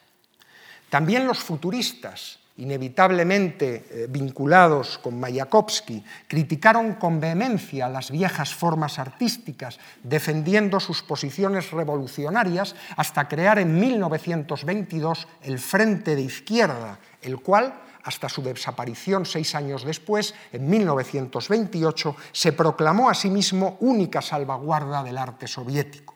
[0.89, 9.79] También los futuristas, inevitablemente eh, vinculados con Mayakovsky, criticaron con vehemencia las viejas formas artísticas,
[10.03, 18.29] defendiendo sus posiciones revolucionarias hasta crear en 1922 el Frente de Izquierda, el cual, hasta
[18.29, 25.17] su desaparición seis años después, en 1928, se proclamó a sí mismo única salvaguarda del
[25.17, 26.15] arte soviético.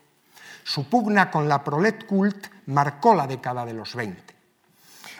[0.64, 4.34] Su pugna con la prolet cult marcó la década de los 20.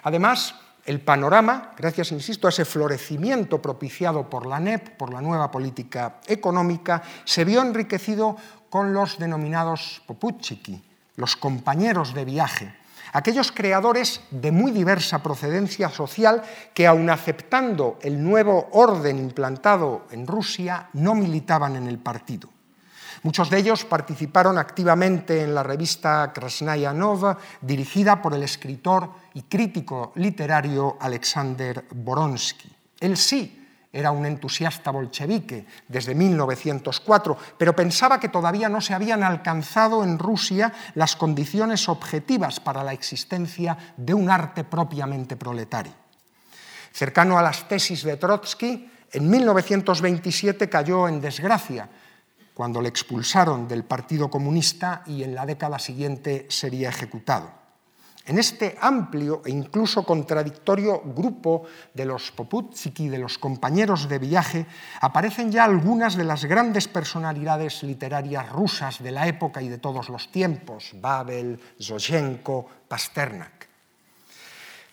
[0.04, 0.54] Además,
[0.84, 6.20] el panorama, gracias, insisto, a ese florecimiento propiciado por la NEP, por la nueva política
[6.26, 8.36] económica, se vio enriquecido
[8.68, 10.82] con los denominados poputchiki,
[11.16, 12.74] los compañeros de viaje,
[13.12, 16.42] aquellos creadores de muy diversa procedencia social
[16.74, 22.48] que, aun aceptando el nuevo orden implantado en Rusia, no militaban en el partido.
[23.24, 29.42] Muchos de ellos participaron activamente en la revista Krasnaya Nova, dirigida por el escritor y
[29.42, 32.68] crítico literario Alexander Boronsky.
[32.98, 33.62] Él sí
[33.92, 40.18] era un entusiasta bolchevique desde 1904, pero pensaba que todavía no se habían alcanzado en
[40.18, 45.92] Rusia las condiciones objetivas para la existencia de un arte propiamente proletario.
[46.90, 51.88] Cercano a las tesis de Trotsky, en 1927 cayó en desgracia
[52.54, 57.62] cuando le expulsaron del Partido Comunista y en la década siguiente sería ejecutado.
[58.24, 64.66] En este amplio e incluso contradictorio grupo de los Poputsiki, de los compañeros de viaje,
[65.00, 70.08] aparecen ya algunas de las grandes personalidades literarias rusas de la época y de todos
[70.08, 73.66] los tiempos, Babel, Zoshenko, Pasternak.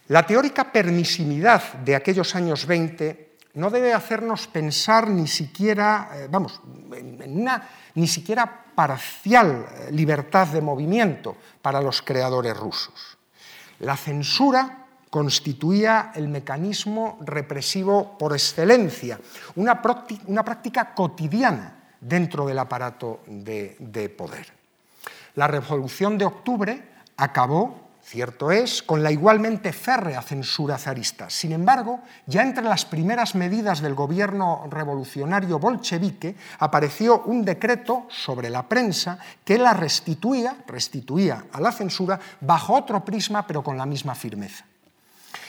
[0.08, 6.62] La teórica permisividad de aquellos años 20 no debe hacernos pensar ni siquiera, eh, vamos,
[6.92, 13.18] en una ni siquiera parcial eh, libertad de movimiento para los creadores rusos.
[13.80, 19.20] La censura constituía el mecanismo represivo por excelencia,
[19.56, 24.60] una, práctica cotidiana dentro del aparato de poder.
[25.36, 26.84] La Revolución de Octubre
[27.18, 31.30] acabó Cierto es, con la igualmente férrea censura zarista.
[31.30, 38.50] Sin embargo, ya entre las primeras medidas del gobierno revolucionario bolchevique apareció un decreto sobre
[38.50, 43.86] la prensa que la restituía, restituía a la censura bajo otro prisma pero con la
[43.86, 44.66] misma firmeza.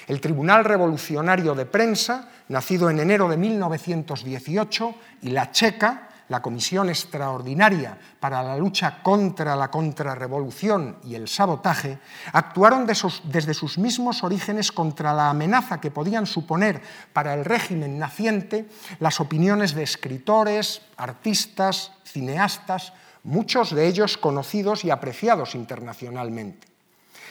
[0.06, 6.88] El Tribunal Revolucionario de Prensa, nacido en enero de 1918, y la Checa, la Comisión
[6.88, 11.98] Extraordinaria para la lucha contra la contrarrevolución y el sabotaje,
[12.32, 16.80] actuaron desde sus mismos orígenes contra la amenaza que podían suponer
[17.12, 18.68] para el régimen naciente
[19.00, 22.92] las opiniones de escritores, artistas, cineastas,
[23.24, 26.68] muchos de ellos conocidos y apreciados internacionalmente.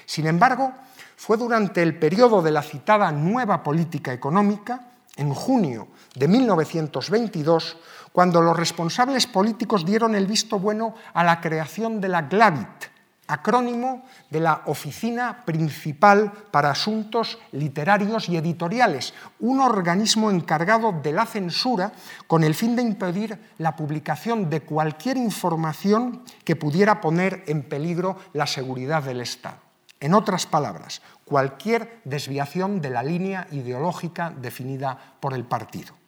[0.06, 0.74] Sin embargo,
[1.16, 4.90] fue durante el periodo de la citada nueva política económica,
[5.20, 7.78] en junio de 1922,
[8.12, 12.90] cuando los responsables políticos dieron el visto bueno a la creación de la GLAVIT,
[13.30, 21.26] acrónimo de la Oficina Principal para Asuntos Literarios y Editoriales, un organismo encargado de la
[21.26, 21.94] censura
[22.28, 28.18] con el fin de impedir la publicación de cualquier información que pudiera poner en peligro
[28.34, 29.58] la seguridad del Estado.
[30.00, 35.99] En otras palabras, cualquier desviación de la línea ideológica definida por el partido.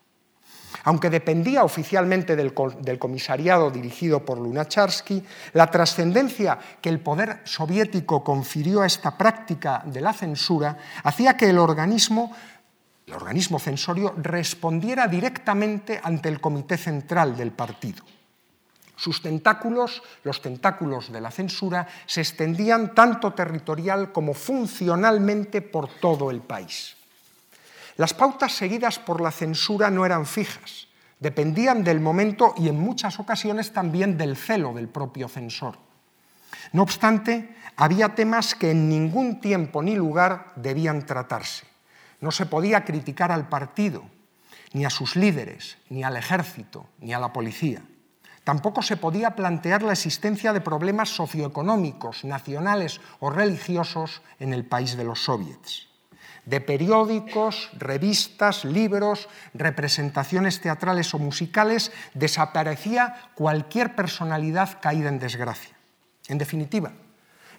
[0.84, 2.54] Aunque dependía oficialmente del,
[3.00, 10.02] comisariado dirigido por Lunacharsky, la trascendencia que el poder soviético confirió a esta práctica de
[10.02, 12.36] la censura hacía que el organismo,
[13.06, 18.04] el organismo censorio respondiera directamente ante el comité central del partido.
[18.96, 26.30] Sus tentáculos, los tentáculos de la censura, se extendían tanto territorial como funcionalmente por todo
[26.30, 27.01] el país.
[27.98, 30.88] Las pautas seguidas por la censura no eran fijas,
[31.20, 35.78] dependían del momento y en muchas ocasiones también del celo del propio censor.
[36.74, 41.66] No obstante, había temas que en ningún tiempo ni lugar debían tratarse.
[42.22, 44.04] No se podía criticar al partido,
[44.74, 47.84] ni a sus líderes, ni al ejército, ni a la policía.
[48.44, 54.96] Tampoco se podía plantear la existencia de problemas socioeconómicos, nacionales o religiosos en el país
[54.98, 55.91] de los soviets
[56.46, 65.76] de periódicos, revistas, libros, representaciones teatrales o musicales, desaparecía cualquier personalidad caída en desgracia.
[66.28, 66.92] En definitiva,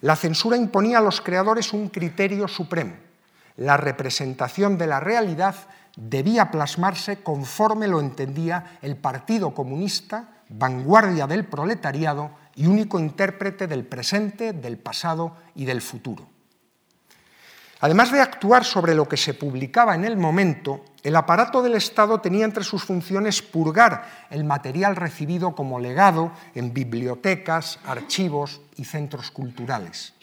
[0.03, 2.97] La censura imponía a los creadores un criterio supremo.
[3.57, 5.55] La representación de la realidad
[5.97, 13.85] debía plasmarse conforme lo entendía el Partido Comunista, vanguardia del proletariado y único intérprete del
[13.85, 16.32] presente, del pasado y del futuro.
[17.83, 22.21] Además de actuar sobre lo que se publicaba en el momento, el aparato del Estado
[22.21, 29.33] tenía entre sus funciones purgar el material recibido como legado en bibliotecas, archivos y centros
[29.33, 30.15] culturales.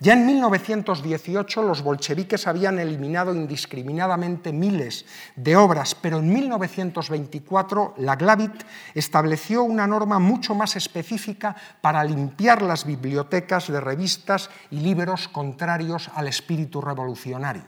[0.00, 8.16] Ya en 1918 los bolcheviques habían eliminado indiscriminadamente miles de obras, pero en 1924 la
[8.16, 8.64] Glavit
[8.94, 16.10] estableció una norma mucho más específica para limpiar las bibliotecas de revistas y libros contrarios
[16.14, 17.64] al espíritu revolucionario.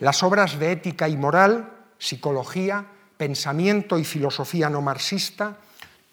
[0.00, 5.56] Las obras de ética y moral, psicología, pensamiento y filosofía no marxista,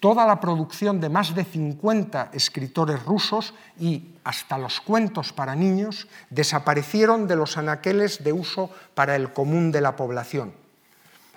[0.00, 6.08] toda la producción de más de 50 escritores rusos y hasta los cuentos para niños
[6.30, 10.54] desaparecieron de los anaqueles de uso para el común de la población.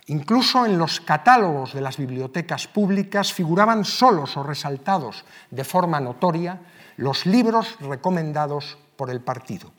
[0.07, 6.61] Incluso en los catálogos de las bibliotecas públicas figuraban solos o resaltados de forma notoria
[6.97, 9.71] los libros recomendados por el partido.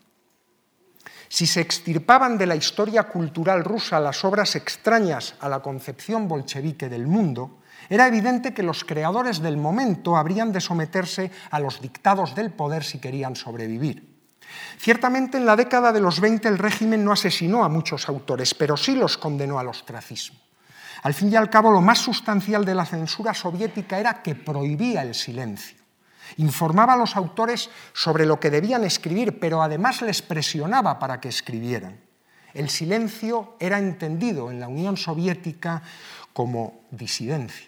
[1.29, 6.89] Si se extirpaban de la historia cultural rusa las obras extrañas a la concepción bolchevique
[6.89, 7.59] del mundo,
[7.89, 12.83] era evidente que los creadores del momento habrían de someterse a los dictados del poder
[12.83, 14.17] si querían sobrevivir.
[14.77, 18.77] Ciertamente en la década de los 20 el régimen no asesinó a muchos autores, pero
[18.77, 20.39] sí los condenó al ostracismo.
[21.03, 25.03] Al fin y al cabo, lo más sustancial de la censura soviética era que prohibía
[25.03, 25.77] el silencio.
[26.37, 31.29] Informaba a los autores sobre lo que debían escribir, pero además les presionaba para que
[31.29, 32.01] escribieran.
[32.53, 35.83] El silencio era entendido en la Unión Soviética
[36.33, 37.66] como disidencia.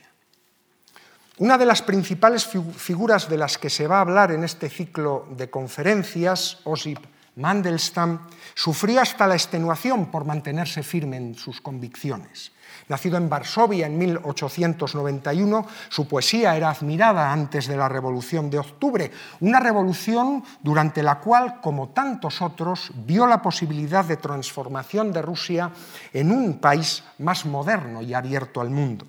[1.40, 5.26] Una de las principales figuras de las que se va a hablar en este ciclo
[5.38, 7.00] de conferencias, Osip
[7.38, 12.52] Mandelstam, sufrió hasta la extenuación por mantenerse firme en sus convicciones.
[12.90, 19.10] Nacido en Varsovia en 1891, su poesía era admirada antes de la Revolución de Octubre,
[19.40, 25.72] una revolución durante la cual, como tantos otros, vio la posibilidad de transformación de Rusia
[26.12, 29.08] en un país más moderno y abierto al mundo.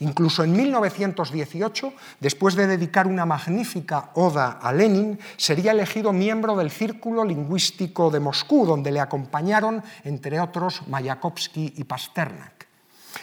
[0.00, 6.70] Incluso en 1918, después de dedicar una magnífica oda a Lenin, sería elegido miembro del
[6.70, 12.66] Círculo Lingüístico de Moscú, donde le acompañaron, entre otros, Mayakovsky y Pasternak.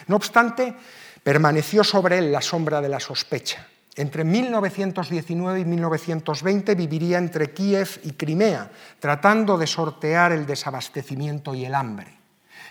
[0.08, 0.74] No obstante,
[1.22, 3.66] permaneció sobre él la sombra de la sospecha.
[3.96, 11.64] Entre 1919 y 1920 viviría entre Kiev y Crimea, tratando de sortear el desabastecimiento y
[11.64, 12.23] el hambre.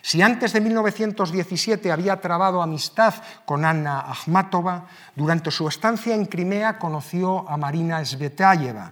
[0.06, 3.14] Si antes de 1917 había trabado amistad
[3.46, 4.86] con Anna Akhmatova,
[5.16, 8.92] durante su estancia en Crimea conoció a Marina Svetaeva.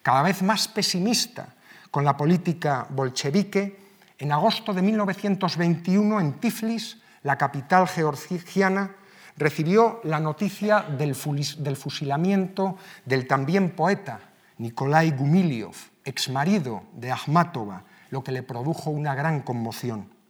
[0.00, 1.48] Cada vez más pesimista
[1.90, 3.78] con la política bolchevique,
[4.18, 8.96] en agosto de 1921 en Tiflis, la capital georgiana,
[9.36, 14.20] recibió la noticia del, fusilamiento del también poeta
[14.56, 15.74] Nikolai Gumiliov,
[16.06, 20.21] exmarido de Akhmatova, lo que le produjo una gran conmoción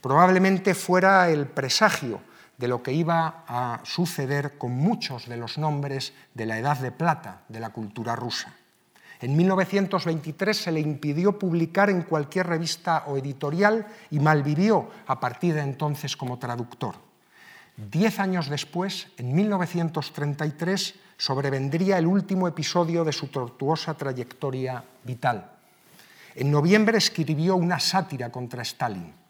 [0.00, 2.20] probablemente fuera el presagio
[2.58, 6.92] de lo que iba a suceder con muchos de los nombres de la Edad de
[6.92, 8.54] Plata de la cultura rusa.
[9.20, 15.54] En 1923 se le impidió publicar en cualquier revista o editorial y malvivió a partir
[15.54, 16.96] de entonces como traductor.
[17.76, 25.50] Diez años después, en 1933, sobrevendría el último episodio de su tortuosa trayectoria vital.
[26.34, 29.25] En noviembre escribió una sátira contra Stalin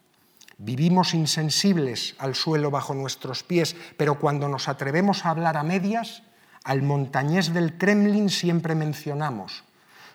[0.59, 6.23] Vivimos insensibles al suelo bajo nuestros pies, pero cuando nos atrevemos a hablar a medias,
[6.63, 9.63] al montañés del Kremlin siempre mencionamos.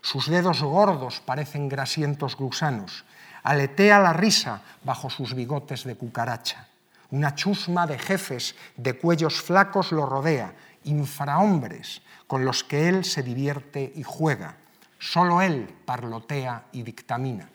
[0.00, 3.04] Sus dedos gordos parecen grasientos gusanos.
[3.44, 6.66] Aletea la risa bajo sus bigotes de cucaracha.
[7.10, 13.22] Una chusma de jefes de cuellos flacos lo rodea, infrahombres con los que él se
[13.22, 14.56] divierte y juega.
[14.98, 17.51] Solo él parlotea y dictamina.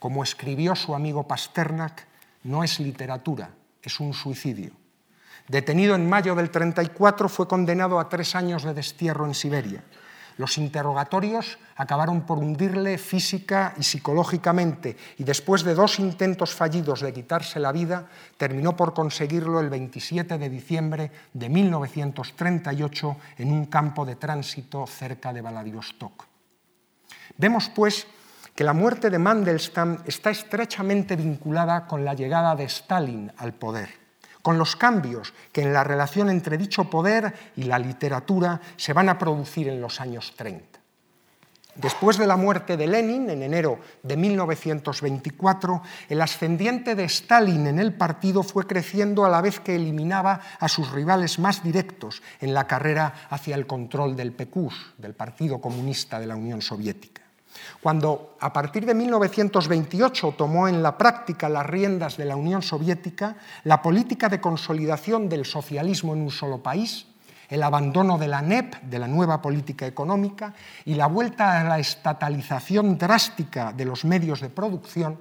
[0.00, 2.06] Como escribió su amigo Pasternak,
[2.44, 3.50] no es literatura,
[3.82, 4.72] es un suicidio.
[5.46, 9.84] Detenido en mayo del 34, fue condenado a tres años de destierro en Siberia.
[10.38, 17.12] Los interrogatorios acabaron por hundirle física y psicológicamente y después de dos intentos fallidos de
[17.12, 24.06] quitarse la vida, terminó por conseguirlo el 27 de diciembre de 1938 en un campo
[24.06, 26.24] de tránsito cerca de Vladivostok.
[27.36, 28.06] Vemos, pues,
[28.54, 33.90] que la muerte de Mandelstam está estrechamente vinculada con la llegada de Stalin al poder,
[34.42, 39.08] con los cambios que en la relación entre dicho poder y la literatura se van
[39.08, 40.80] a producir en los años 30.
[41.76, 47.78] Después de la muerte de Lenin, en enero de 1924, el ascendiente de Stalin en
[47.78, 52.54] el partido fue creciendo a la vez que eliminaba a sus rivales más directos en
[52.54, 57.19] la carrera hacia el control del PQS, del Partido Comunista de la Unión Soviética.
[57.82, 63.36] Cuando a partir de 1928 tomó en la práctica las riendas de la Unión Soviética,
[63.64, 67.06] la política de consolidación del socialismo en un solo país
[67.50, 70.54] el abandono de la NEP, de la nueva política económica,
[70.84, 75.18] y la vuelta a la estatalización drástica de los medios de producción,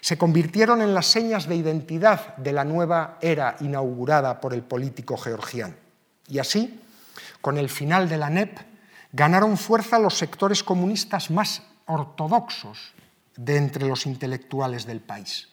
[0.00, 5.16] se convirtieron en las señas de identidad de la nueva era inaugurada por el político
[5.16, 5.74] georgiano.
[6.28, 6.80] Y así,
[7.40, 8.58] con el final de la NEP,
[9.12, 12.94] ganaron fuerza los sectores comunistas más ortodoxos
[13.36, 15.48] de entre los intelectuales del país.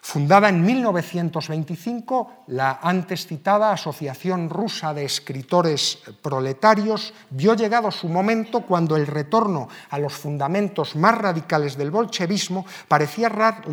[0.00, 8.62] Fundada en 1925, la antes citada Asociación Rusa de Escritores Proletarios vio llegado su momento
[8.62, 13.28] cuando el retorno a los fundamentos más radicales del bolchevismo parecía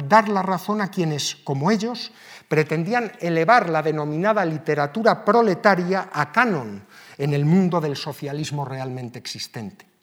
[0.10, 2.12] dar la razón a quienes, como ellos,
[2.50, 6.86] pretendían elevar la denominada literatura proletaria a canon
[7.18, 9.95] en el mundo del socialismo realmente existente.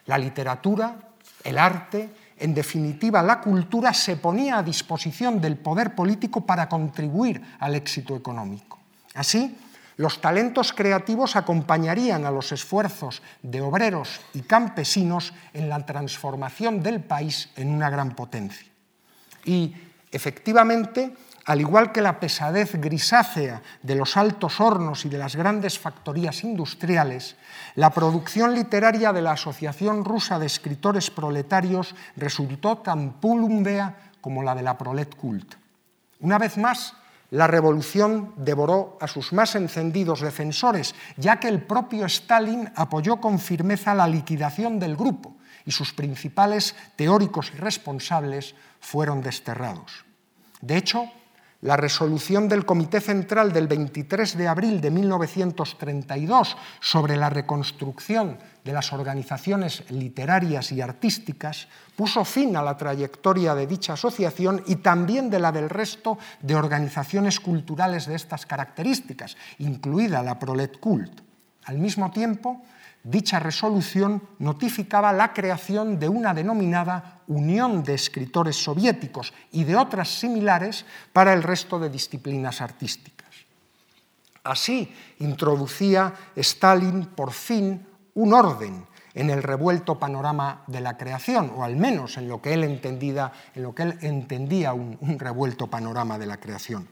[0.06, 0.96] La literatura,
[1.44, 2.08] el arte,
[2.38, 8.16] en definitiva la cultura se ponía a disposición del poder político para contribuir al éxito
[8.16, 8.77] económico.
[9.18, 9.58] Así,
[9.96, 17.00] los talentos creativos acompañarían a los esfuerzos de obreros y campesinos en la transformación del
[17.00, 18.70] país en una gran potencia.
[19.44, 19.74] Y,
[20.12, 21.16] efectivamente,
[21.46, 26.44] al igual que la pesadez grisácea de los altos hornos y de las grandes factorías
[26.44, 27.34] industriales,
[27.74, 34.54] la producción literaria de la Asociación Rusa de Escritores Proletarios resultó tan pulumbea como la
[34.54, 35.56] de la Prolet Cult.
[36.20, 36.94] Una vez más,
[37.30, 43.38] la revolución devoró a sus más encendidos defensores, ya que el propio Stalin apoyó con
[43.38, 50.06] firmeza la liquidación del grupo y sus principales teóricos y responsables fueron desterrados.
[50.62, 51.10] De hecho,
[51.60, 58.38] la resolución del Comité Central del 23 de abril de 1932 sobre la reconstrucción
[58.68, 64.76] de las organizaciones literarias y artísticas puso fin a la trayectoria de dicha asociación y
[64.84, 71.22] también de la del resto de organizaciones culturales de estas características, incluida la Prolet Cult.
[71.64, 72.60] Al mismo tiempo,
[73.02, 80.10] dicha resolución notificaba la creación de una denominada Unión de Escritores Soviéticos y de otras
[80.10, 83.32] similares para el resto de disciplinas artísticas.
[84.44, 87.87] Así introducía Stalin por fin
[88.18, 92.54] un orden en el revuelto panorama de la creación, o al menos en lo que
[92.54, 96.88] él, entendía, en lo que él entendía un, un revuelto panorama de la creación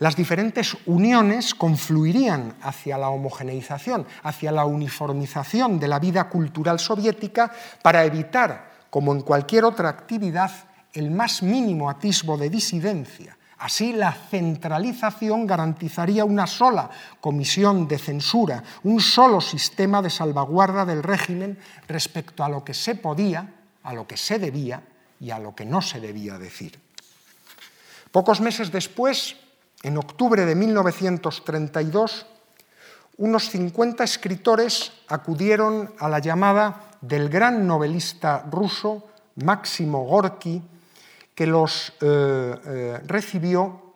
[0.00, 7.52] las diferentes uniones confluirían hacia la homogeneización, hacia la uniformización de la vida cultural soviética
[7.82, 10.50] para evitar, como en cualquier otra actividad,
[10.94, 13.36] el más mínimo atisbo de disidencia.
[13.60, 16.88] Así, la centralización garantizaría una sola
[17.20, 22.94] comisión de censura, un solo sistema de salvaguarda del régimen respecto a lo que se
[22.94, 23.52] podía,
[23.82, 24.82] a lo que se debía
[25.20, 26.80] y a lo que no se debía decir.
[28.10, 29.36] Pocos meses después,
[29.82, 32.26] en octubre de 1932,
[33.18, 39.06] unos 50 escritores acudieron a la llamada del gran novelista ruso
[39.36, 40.62] Máximo Gorky,
[41.34, 43.90] que los eh, eh, recibió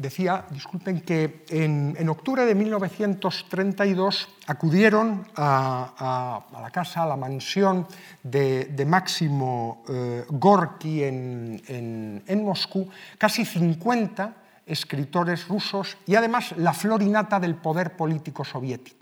[0.00, 7.86] decía, disculpen, que en, octubre de 1932 acudieron a, la casa, a la mansión
[8.22, 12.88] de, Máximo eh, Gorky en, Moscú,
[13.18, 14.34] casi 50
[14.64, 18.99] escritores rusos y además la florinata del poder político soviético.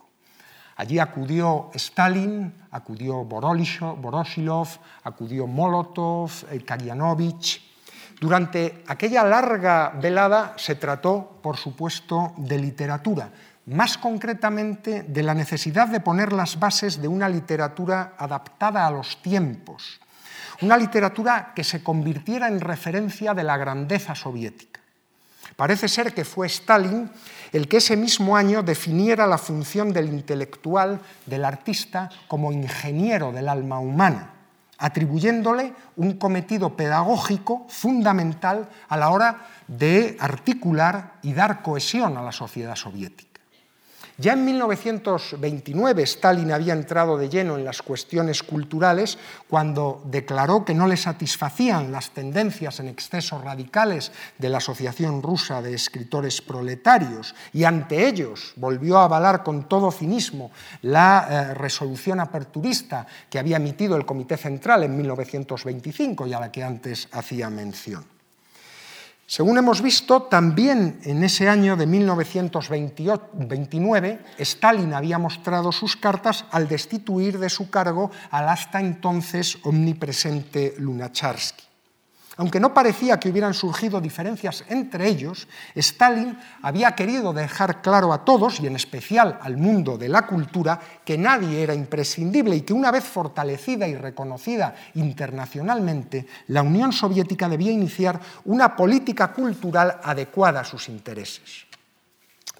[0.79, 4.68] Allí acudió Stalin, acudió Voroshilov,
[5.03, 7.68] acudió Molotov, eh, Karyanovich,
[8.20, 13.31] durante aquella larga velada se trató, por supuesto, de literatura,
[13.66, 19.22] más concretamente de la necesidad de poner las bases de una literatura adaptada a los
[19.22, 20.01] tiempos,
[20.62, 24.78] una literatura que se convirtiera en referencia de la grandeza soviética.
[25.59, 27.11] Parece ser que fue Stalin
[27.51, 33.49] el que ese mismo año definiera la función del intelectual, del artista, como ingeniero del
[33.49, 34.35] alma humana
[34.79, 42.31] atribuyéndole un cometido pedagógico fundamental a la hora de articular y dar cohesión a la
[42.31, 43.28] sociedad soviética.
[44.21, 49.16] Ya en 1929 Stalin había entrado de lleno en las cuestiones culturales
[49.49, 55.62] cuando declaró que no le satisfacían las tendencias en exceso radicales de la Asociación Rusa
[55.62, 60.51] de Escritores Proletarios y ante ellos volvió a avalar con todo cinismo
[60.83, 66.51] la eh, resolución aperturista que había emitido el Comité Central en 1925 y a la
[66.51, 68.18] que antes hacía mención.
[69.31, 76.66] Según hemos visto, también en ese año de 1929, Stalin había mostrado sus cartas al
[76.66, 81.68] destituir de su cargo al hasta entonces omnipresente Lunacharsky.
[82.39, 88.24] Aunque no parecía que hubieran surgido diferencias entre ellos, Stalin había querido dejar claro a
[88.24, 92.72] todos, y en especial al mundo de la cultura, que nadie era imprescindible y que
[92.72, 100.61] una vez fortalecida y reconocida internacionalmente, la Unión Soviética debía iniciar una política cultural adecuada
[100.61, 101.66] a sus intereses.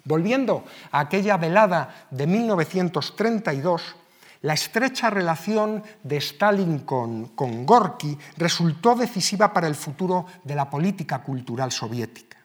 [0.03, 3.95] Volviendo a aquella velada de 1932,
[4.41, 10.69] la estrecha relación de Stalin con, con Gorky resultó decisiva para el futuro de la
[10.69, 12.37] política cultural soviética.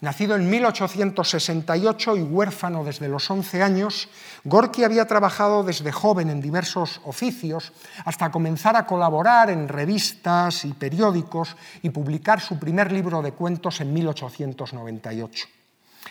[0.00, 4.08] Nacido en 1868 y huérfano desde los 11 años,
[4.42, 7.72] Gorky había trabajado desde joven en diversos oficios
[8.04, 13.80] hasta comenzar a colaborar en revistas y periódicos y publicar su primer libro de cuentos
[13.80, 15.46] en 1898.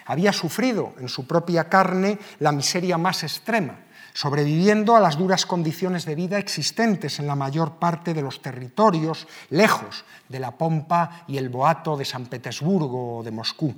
[0.06, 6.06] Había sufrido en su propia carne la miseria más extrema sobreviviendo a las duras condiciones
[6.06, 11.38] de vida existentes en la mayor parte de los territorios lejos de la pompa y
[11.38, 13.74] el boato de San Petersburgo o de Moscú.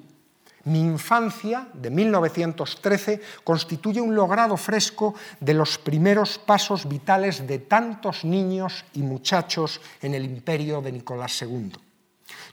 [0.65, 8.23] Mi infancia, de 1913, constituye un logrado fresco de los primeros pasos vitales de tantos
[8.23, 11.73] niños y muchachos en el imperio de Nicolás II.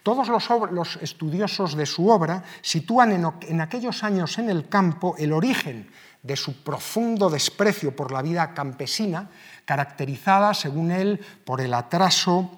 [0.02, 5.88] Todos los, estudiosos de su obra sitúan en aquellos años en el campo el origen
[6.22, 9.30] de su profundo desprecio por la vida campesina,
[9.64, 12.50] caracterizada, según él, por el atraso,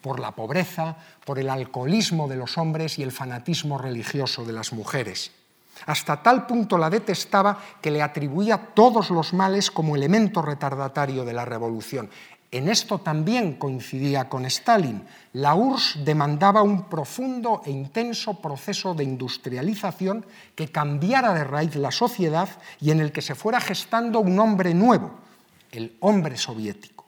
[0.00, 4.72] por la pobreza, por el alcoholismo de los hombres y el fanatismo religioso de las
[4.72, 5.32] mujeres.
[5.86, 11.32] Hasta tal punto la detestaba que le atribuía todos los males como elemento retardatario de
[11.32, 12.10] la revolución.
[12.52, 15.02] En esto también coincidía con Stalin.
[15.34, 20.26] La URSS demandaba un profundo e intenso proceso de industrialización
[20.56, 22.48] que cambiara de raíz la sociedad
[22.80, 25.12] y en el que se fuera gestando un hombre nuevo,
[25.70, 27.06] el hombre soviético.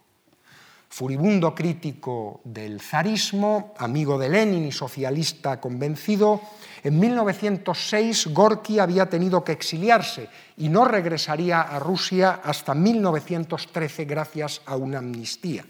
[0.89, 6.41] Furibundo crítico del zarismo, amigo de Lenin y socialista convencido,
[6.85, 14.63] en 1906 Gorky había tenido que exiliarse y no regresaría a Rusia hasta 1913 gracias
[14.67, 15.65] a una amnistía.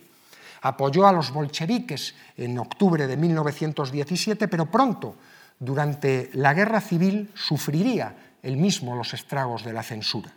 [0.63, 5.17] Apoyó a los bolcheviques en octubre de 1917, pero pronto,
[5.59, 10.33] durante la guerra civil, sufriría él mismo los estragos de la censura.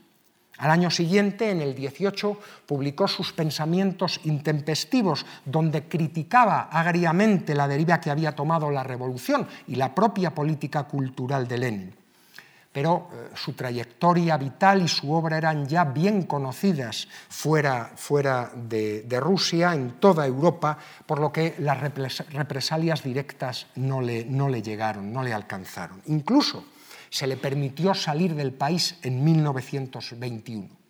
[0.58, 8.00] Al año siguiente, en el 18, publicó sus pensamientos intempestivos, donde criticaba agriamente la deriva
[8.00, 11.96] que había tomado la revolución y la propia política cultural de Lenin.
[12.72, 17.92] Pero eh, su trayectoria vital y su obra eran ya bien conocidas fuera,
[18.56, 24.62] de, Rusia, en toda Europa, por lo que las represalias directas no le, no le
[24.62, 26.02] llegaron, no le alcanzaron.
[26.08, 26.66] Incluso
[27.10, 30.86] se le permitió salir del país en 1921.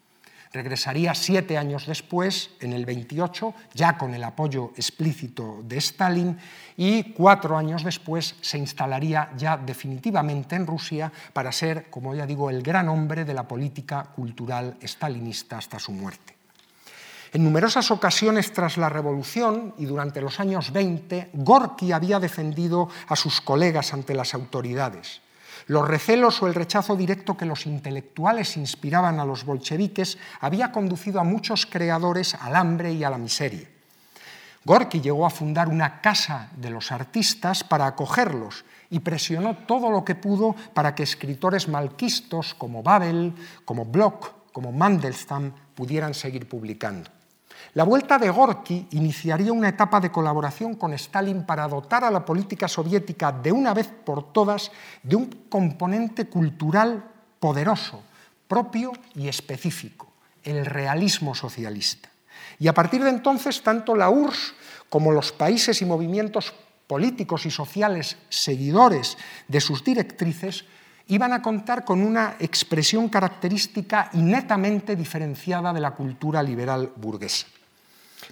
[0.56, 6.38] Regresaría siete años después, en el 28, ya con el apoyo explícito de Stalin,
[6.78, 12.50] y cuatro años después se instalaría ya definitivamente en Rusia para ser, como ya digo,
[12.50, 16.36] el gran hombre de la política cultural stalinista hasta su muerte.
[17.34, 23.18] En numerosas ocasiones tras la Revolución y durante los años 20, Gorky había defendido a
[23.18, 25.20] sus colegas ante las autoridades.
[25.68, 31.20] Los recelos o el rechazo directo que los intelectuales inspiraban a los bolcheviques había conducido
[31.20, 33.68] a muchos creadores al hambre y a la miseria.
[34.64, 40.04] Gorky llegó a fundar una casa de los artistas para acogerlos y presionó todo lo
[40.04, 47.12] que pudo para que escritores malquistos como Babel, como Bloch, como Mandelstam pudieran seguir publicando.
[47.76, 52.24] La vuelta de Gorky iniciaría una etapa de colaboración con Stalin para dotar a la
[52.24, 54.72] política soviética de una vez por todas
[55.04, 57.04] de un componente cultural
[57.38, 58.02] poderoso,
[58.48, 60.08] propio y específico,
[60.42, 62.08] el realismo socialista.
[62.60, 64.54] Y a partir de entonces, tanto la URSS
[64.88, 66.54] como los países y movimientos
[66.88, 69.18] políticos y sociales seguidores
[69.50, 70.64] de sus directrices
[71.08, 77.48] iban a contar con una expresión característica y netamente diferenciada de la cultura liberal burguesa.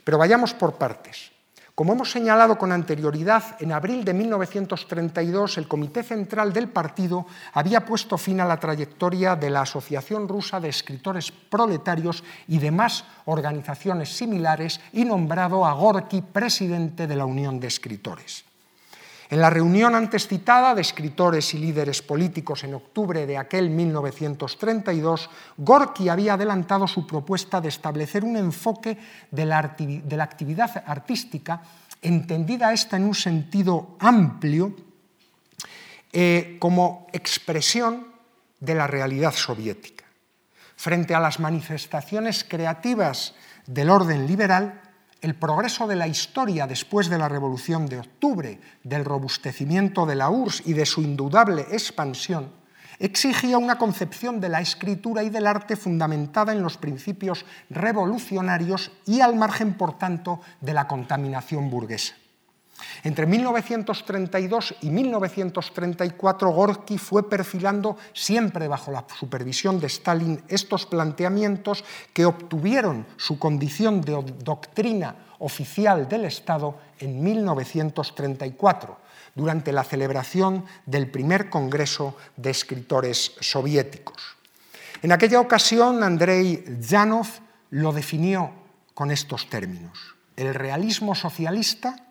[0.04, 1.32] Pero vayamos por partes.
[1.76, 7.84] Como hemos señalado con anterioridad, en abril de 1932 el Comité Central del partido había
[7.84, 14.16] puesto fin a la trayectoria de la Asociación Rusa de Escritores Proletarios y demás organizaciones
[14.16, 18.46] similares y nombrado a Gorky presidente de la Unión de Escritores.
[19.34, 25.28] En la reunión antes citada de escritores y líderes políticos en octubre de aquel 1932,
[25.58, 28.96] Gorky había adelantado su propuesta de establecer un enfoque
[29.32, 31.64] de la, actividad artística,
[32.04, 34.76] entendida esta en un sentido amplio,
[36.12, 38.10] eh, como expresión
[38.60, 40.06] de la realidad soviética.
[40.76, 43.34] Frente a las manifestaciones creativas
[43.66, 44.83] del orden liberal,
[45.24, 50.30] el progreso de la historia después de la Revolución de Octubre, del robustecimiento de la
[50.30, 52.52] URSS y de su indudable expansión,
[53.00, 59.22] exigía una concepción de la escritura y del arte fundamentada en los principios revolucionarios y
[59.22, 62.16] al margen, por tanto, de la contaminación burguesa.
[63.04, 71.84] Entre 1932 y 1934, Gorky fue perfilando, siempre bajo la supervisión de Stalin, estos planteamientos
[72.14, 78.98] que obtuvieron su condición de doctrina oficial del Estado en 1934,
[79.36, 84.38] durante la celebración del primer Congreso de Escritores Soviéticos.
[85.02, 87.28] En aquella ocasión, Andrei Yanov
[87.72, 88.52] lo definió
[88.94, 90.16] con estos términos.
[90.38, 92.03] El realismo socialista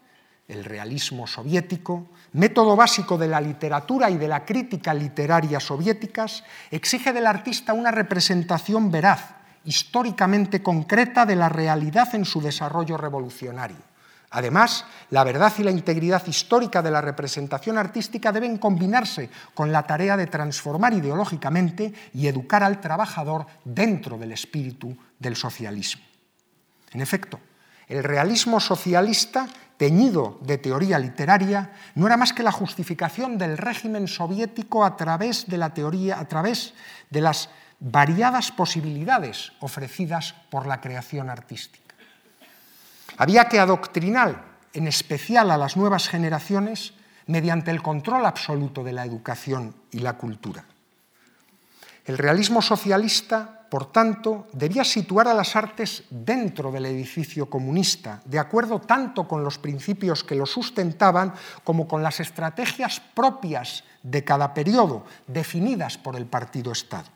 [0.53, 7.13] el realismo soviético, método básico de la literatura y de la crítica literaria soviéticas, exige
[7.13, 9.35] del artista una representación veraz,
[9.65, 13.93] históricamente concreta de la realidad en su desarrollo revolucionario.
[14.35, 19.83] Además, la verdad y la integridad histórica de la representación artística deben combinarse con la
[19.83, 26.03] tarea de transformar ideológicamente y educar al trabajador dentro del espíritu del socialismo.
[26.93, 27.41] En efecto,
[27.89, 29.47] el realismo socialista
[29.77, 35.47] teñido de teoría literaria, no era más que la justificación del régimen soviético a través
[35.47, 36.75] de la teoría, a través
[37.11, 37.49] de las
[37.81, 41.95] variadas posibilidades ofrecidas por la creación artística.
[43.17, 46.95] Había que adoctrinar, en especial a las nuevas generaciones,
[47.27, 50.65] mediante el control absoluto de la educación y la cultura.
[52.05, 58.39] El realismo socialista por tanto, debía situar a las artes dentro del edificio comunista, de
[58.39, 61.33] acuerdo tanto con los principios que lo sustentaban
[61.65, 67.09] como con las estrategias propias de cada periodo, definidas por el Partido Estado.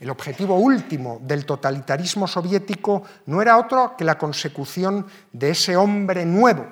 [0.00, 6.26] El objetivo último del totalitarismo soviético no era otro que la consecución de ese hombre
[6.26, 6.66] nuevo,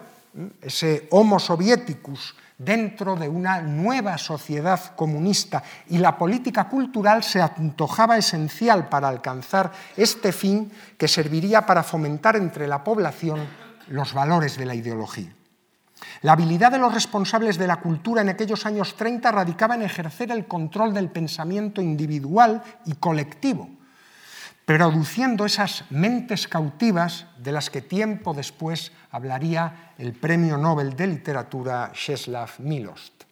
[0.61, 8.19] ese Homo Sovieticus, dentro de una nueva sociedad comunista y la política cultural se antojaba
[8.19, 13.47] esencial para alcanzar este fin que serviría para fomentar entre la población
[13.87, 15.33] los valores de la ideología.
[16.23, 20.31] La habilidad de los responsables de la cultura en aquellos años 30 radicaba en ejercer
[20.33, 23.69] el control del pensamiento individual y colectivo,
[24.69, 31.91] produciendo esas mentes cautivas de las que tiempo después hablaría el Premio Nobel de Literatura
[31.95, 33.25] Czeslaw Milost.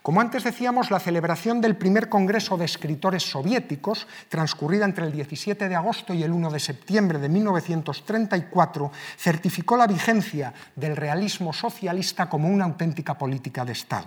[0.00, 5.68] Como antes decíamos, la celebración del primer Congreso de Escritores Soviéticos, transcurrida entre el 17
[5.68, 12.28] de agosto y el 1 de septiembre de 1934, certificó la vigencia del realismo socialista
[12.28, 14.06] como una auténtica política de Estado.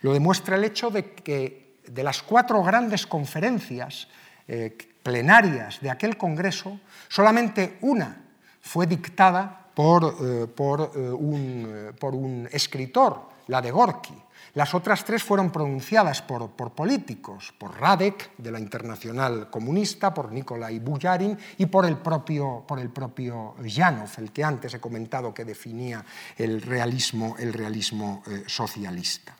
[0.00, 4.08] Lo demuestra el hecho de que de las cuatro grandes conferencias
[4.48, 8.24] eh, plenarias de aquel Congreso, solamente una
[8.60, 14.14] fue dictada por, eh, por, eh, un, eh, por, un, escritor, la de Gorky.
[14.54, 20.32] Las otras tres fueron pronunciadas por, por, políticos, por Radek, de la Internacional Comunista, por
[20.32, 25.34] Nikolai Bujarin y por el propio, por el propio Janov, el que antes he comentado
[25.34, 26.04] que definía
[26.38, 29.34] el realismo, el realismo socialista.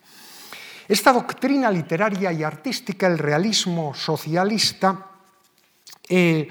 [0.87, 5.14] Esta doctrina literaria y artística, el realismo socialista,
[6.09, 6.47] eh,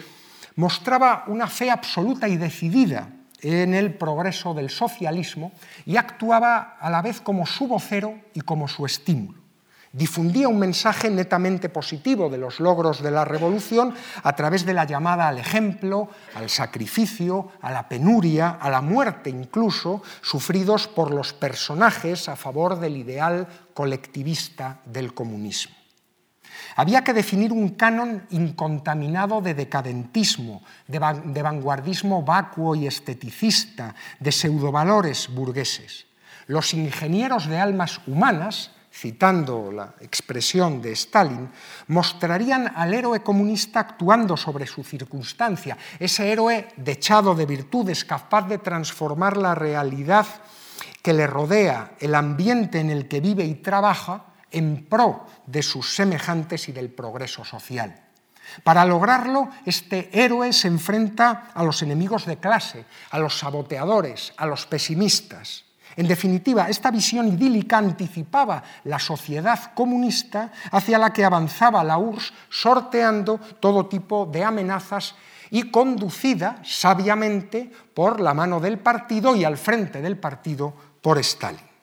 [0.56, 3.08] mostraba una fe absoluta y decidida
[3.40, 5.52] en el progreso del socialismo
[5.84, 9.44] y actuaba a la vez como su vocero y como su estímulo.
[9.92, 13.94] Difundía un mensaje netamente positivo de los logros de la revolución
[14.24, 19.30] a través de la llamada al ejemplo, al sacrificio, a la penuria, a la muerte
[19.30, 25.83] incluso, sufridos por los personajes a favor del ideal colectivista del comunismo.
[26.76, 35.28] Había que definir un canon incontaminado de decadentismo, de, vanguardismo vacuo y esteticista, de pseudovalores
[35.30, 36.06] burgueses.
[36.46, 41.48] Los ingenieros de almas humanas, citando la expresión de Stalin,
[41.88, 48.58] mostrarían al héroe comunista actuando sobre su circunstancia, ese héroe dechado de virtudes, capaz de
[48.58, 50.26] transformar la realidad
[51.02, 55.94] que le rodea, el ambiente en el que vive y trabaja, en pro de sus
[55.94, 58.00] semejantes y del progreso social.
[58.62, 64.46] Para lograrlo, este héroe se enfrenta a los enemigos de clase, a los saboteadores, a
[64.46, 65.64] los pesimistas.
[65.96, 72.32] En definitiva, esta visión idílica anticipaba la sociedad comunista hacia la que avanzaba la URSS,
[72.48, 75.14] sorteando todo tipo de amenazas
[75.50, 81.73] y conducida sabiamente por la mano del partido y al frente del partido por Stalin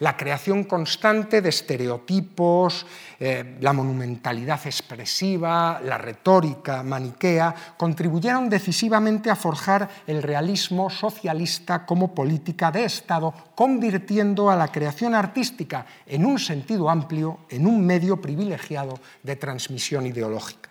[0.00, 2.86] la creación constante de estereotipos,
[3.18, 12.14] eh, la monumentalidad expresiva, la retórica maniquea, contribuyeron decisivamente a forjar el realismo socialista como
[12.14, 18.20] política de Estado, convirtiendo a la creación artística en un sentido amplio en un medio
[18.20, 20.70] privilegiado de transmisión ideológica.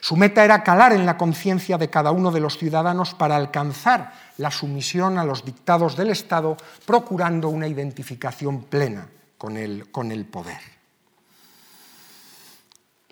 [0.00, 4.12] Su meta era calar en la conciencia de cada uno de los ciudadanos para alcanzar
[4.38, 9.08] la sumisión a los dictados del Estado, procurando una identificación plena
[9.38, 10.60] con el, con el poder.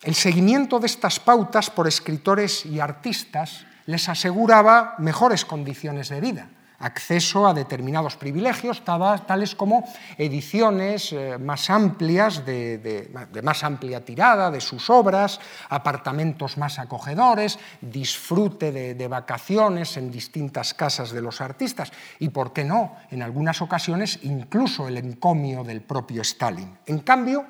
[0.02, 6.48] El seguimiento de estas pautas por escritores y artistas les aseguraba mejores condiciones de vida
[6.84, 9.84] acceso a determinados privilegios, tales como
[10.18, 13.10] ediciones eh, más amplias, de,
[13.42, 21.12] más amplia tirada de sus obras, apartamentos más acogedores, disfrute de, vacaciones en distintas casas
[21.12, 26.22] de los artistas y, por qué no, en algunas ocasiones incluso el encomio del propio
[26.22, 26.78] Stalin.
[26.86, 27.46] En cambio,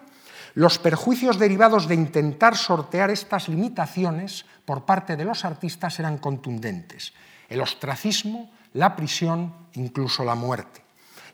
[0.55, 7.12] los perjuicios derivados de intentar sortear estas limitaciones por parte de los artistas eran contundentes.
[7.49, 10.83] El ostracismo, la prisión, incluso la muerte.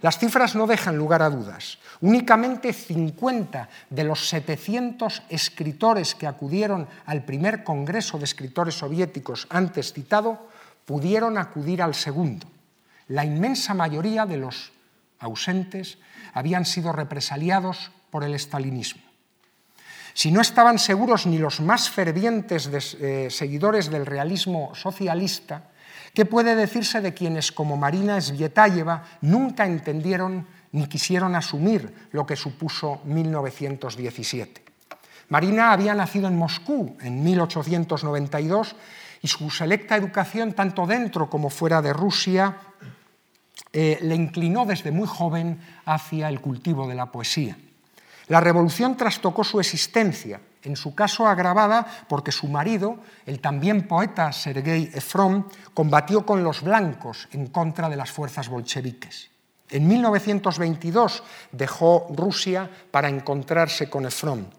[0.02, 1.78] Las cifras no dejan lugar a dudas.
[2.00, 9.92] Únicamente 50 de los 700 escritores que acudieron al primer Congreso de Escritores Soviéticos antes
[9.92, 10.48] citado
[10.86, 12.46] pudieron acudir al segundo.
[13.08, 14.72] La inmensa mayoría de los
[15.18, 15.98] ausentes
[16.32, 19.02] habían sido represaliados por el estalinismo.
[20.14, 25.69] Si no estaban seguros ni los más fervientes eh, seguidores del realismo socialista,
[26.14, 32.36] ¿Qué puede decirse de quienes, como Marina Svietayeva, nunca entendieron ni quisieron asumir lo que
[32.36, 34.64] supuso 1917?
[35.28, 38.74] Marina había nacido en Moscú en 1892
[39.22, 42.56] y su selecta educación, tanto dentro como fuera de Rusia,
[43.72, 47.56] eh, le inclinó desde muy joven hacia el cultivo de la poesía.
[48.26, 54.32] La revolución trastocó su existencia en su caso agravada porque su marido, el también poeta
[54.32, 59.30] Sergei Efron, combatió con los blancos en contra de las fuerzas bolcheviques.
[59.68, 64.52] En 1922 dejó Rusia para encontrarse con Efron.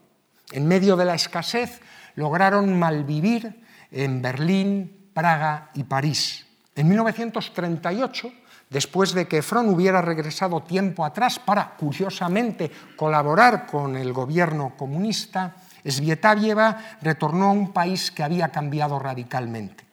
[0.51, 1.81] En medio de la escasez
[2.15, 6.45] lograron malvivir en Berlín, Praga y París.
[6.75, 8.31] En 1938
[8.71, 15.55] después de que Efron hubiera regresado tiempo atrás para, curiosamente, colaborar con el gobierno comunista,
[15.85, 19.85] Svietavieva retornó a un país que había cambiado radicalmente.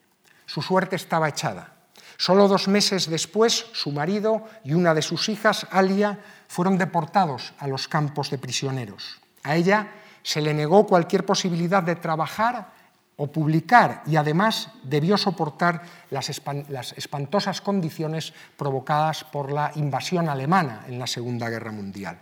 [0.46, 1.74] Su suerte estaba echada.
[2.16, 6.18] Solo dos meses después, su marido y una de sus hijas, Alia,
[6.48, 9.20] fueron deportados a los campos de prisioneros.
[9.44, 12.72] A ella se le negó cualquier posibilidad de trabajar
[13.16, 20.98] o publicar y además debió soportar las, espantosas condiciones provocadas por la invasión alemana en
[20.98, 22.18] la Segunda Guerra Mundial.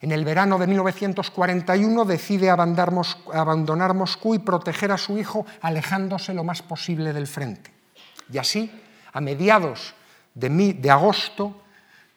[0.00, 6.44] En el verano de 1941 decide abandonar Moscú y proteger a su hijo alejándose lo
[6.44, 7.72] más posible del frente.
[8.30, 8.70] Y así,
[9.12, 9.94] a mediados
[10.34, 11.62] de, agosto,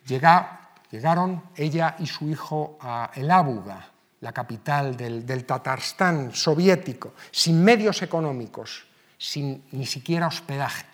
[0.05, 3.87] llegaron ella y su hijo a Elábuga,
[4.21, 8.85] la capital del, del Tatarstán soviético, sin medios económicos,
[9.17, 10.89] sin ni siquiera hospedaje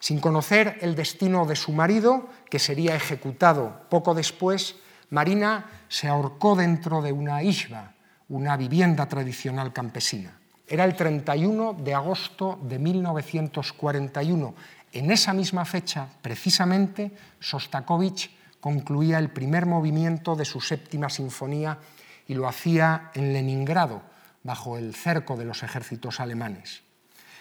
[0.00, 4.76] sin conocer el destino de su marido, que sería ejecutado poco después,
[5.10, 7.92] Marina se ahorcó dentro de una isba,
[8.28, 10.38] una vivienda tradicional campesina.
[10.66, 14.54] Era el 31 de agosto de 1941.
[14.92, 18.30] En esa misma fecha, precisamente, Sostakovich
[18.60, 21.78] concluía el primer movimiento de su séptima sinfonía
[22.28, 24.02] y lo hacía en Leningrado,
[24.44, 26.82] bajo el cerco de los ejércitos alemanes.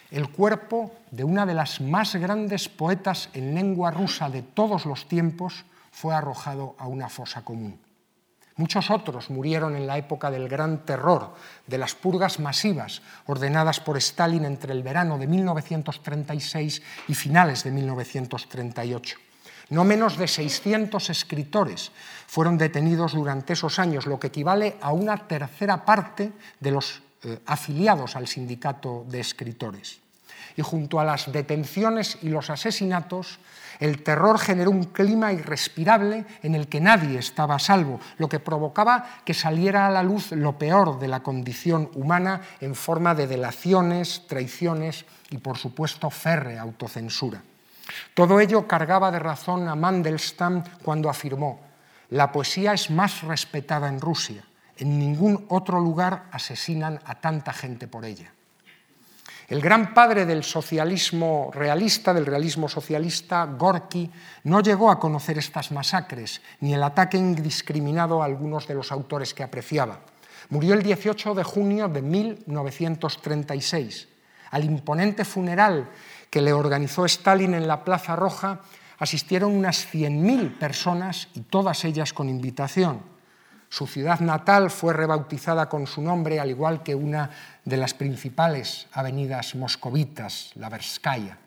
[0.09, 5.07] El cuerpo de una de las más grandes poetas en lengua rusa de todos los
[5.07, 5.65] tiempos
[5.99, 7.77] fue arrojado a una fosa común.
[8.55, 11.35] Muchos otros murieron en la época del gran terror,
[11.67, 17.71] de las purgas masivas ordenadas por Stalin entre el verano de 1936 y finales de
[17.71, 19.17] 1938.
[19.71, 21.91] No menos de 600 escritores
[22.27, 26.31] fueron detenidos durante esos años, lo que equivale a una tercera parte
[26.61, 29.99] de los eh, afiliados al sindicato de escritores.
[30.59, 33.39] Y junto a las detenciones y los asesinatos,
[33.79, 38.41] el terror generó un clima irrespirable en el que nadie estaba a salvo, lo que
[38.41, 43.27] provocaba que saliera a la luz lo peor de la condición humana en forma de
[43.27, 47.41] delaciones, traiciones y, por supuesto, férrea autocensura.
[48.13, 51.61] Todo ello cargaba de razón a Mandelstam cuando afirmó,
[52.09, 54.43] la poesía es más respetada en Rusia,
[54.75, 58.33] en ningún otro lugar asesinan a tanta gente por ella.
[59.49, 64.11] El gran padre del socialismo realista, del realismo socialista, Gorky,
[64.43, 69.33] no llegó a conocer estas masacres ni el ataque indiscriminado a algunos de los autores
[69.33, 70.01] que apreciaba.
[70.49, 74.07] Murió el 18 de junio de 1936.
[74.51, 75.89] Al imponente funeral
[76.29, 78.61] que le organizó Stalin en la Plaza Roja
[78.99, 83.01] asistieron unas 100.000 personas y todas ellas con invitación.
[83.69, 87.29] Su ciudad natal fue rebautizada con su nombre, al igual que una
[87.63, 91.37] de las principales avenidas moscovitas, la Verskaya.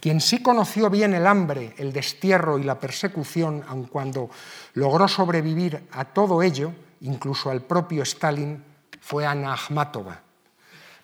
[0.00, 4.30] Quien sí conoció bien el hambre, el destierro y la persecución, aun cuando
[4.74, 6.72] logró sobrevivir a todo ello,
[7.02, 8.64] incluso al propio Stalin,
[9.00, 10.20] fue Ana Akhmatova.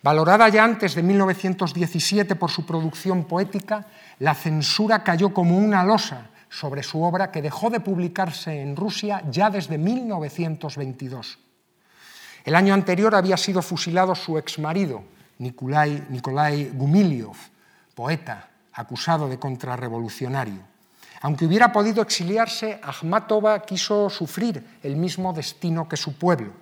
[0.03, 3.87] Valorada ya antes de 1917 por su producción poética,
[4.19, 9.23] la censura cayó como una losa sobre su obra que dejó de publicarse en Rusia
[9.29, 11.39] ya desde 1922.
[12.45, 15.03] El año anterior había sido fusilado su exmarido,
[15.39, 17.35] Nikolai, Nikolai Gumiliov,
[17.95, 20.61] poeta acusado de contrarrevolucionario.
[21.23, 26.53] Aunque hubiera podido exiliarse, Akhmatova quiso sufrir el mismo destino que su pueblo.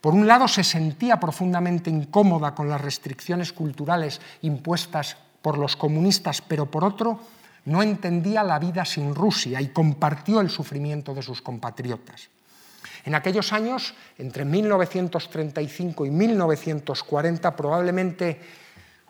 [0.00, 6.40] Por un lado, se sentía profundamente incómoda con las restricciones culturales impuestas por los comunistas,
[6.40, 7.20] pero por otro,
[7.64, 12.28] no entendía la vida sin Rusia y compartió el sufrimiento de sus compatriotas.
[13.04, 18.40] En aquellos años, entre 1935 y 1940, probablemente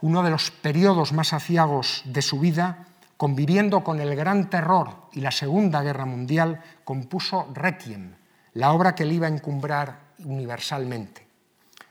[0.01, 2.87] uno de los periodos más aciagos de su vida,
[3.17, 8.15] conviviendo con el gran terror y la Segunda Guerra Mundial, compuso Requiem,
[8.55, 11.27] la obra que le iba a encumbrar universalmente.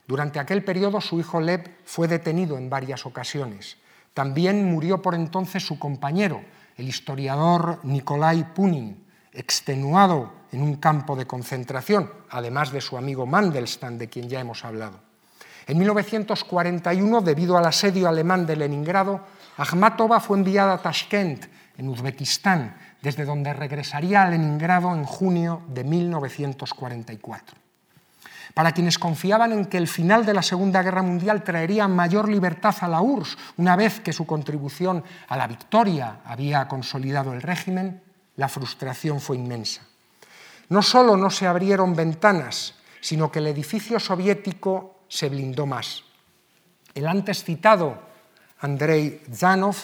[0.05, 3.77] Durante aquel periodo su hijo Lev fue detenido en varias ocasiones.
[4.13, 6.41] También murió por entonces su compañero,
[6.77, 13.97] el historiador Nikolai Punin, extenuado en un campo de concentración, además de su amigo Mandelstam,
[13.97, 14.99] de quien ya hemos hablado.
[15.65, 19.21] En 1941, debido al asedio alemán de Leningrado,
[19.57, 21.45] Akhmatova fue enviada a Tashkent,
[21.77, 27.62] en Uzbekistán, desde donde regresaría a Leningrado en junio de 1944.
[28.53, 32.75] Para quienes confiaban en que el final de la Segunda Guerra Mundial traería mayor libertad
[32.81, 38.01] a la URSS, una vez que su contribución a la victoria había consolidado el régimen,
[38.35, 39.81] la frustración fue inmensa.
[40.69, 46.03] No solo no se abrieron ventanas, sino que el edificio soviético se blindó más.
[46.93, 48.01] El antes citado
[48.59, 49.75] Andrei Zanov,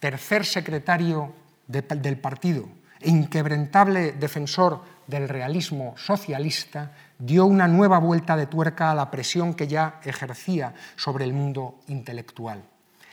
[0.00, 1.32] tercer secretario
[1.66, 2.68] del partido
[3.00, 9.54] e inquebrantable defensor del realismo socialista, dio una nueva vuelta de tuerca a la presión
[9.54, 12.62] que ya ejercía sobre el mundo intelectual.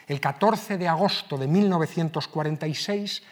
[0.08, 3.24] El 14 de agosto de 1946,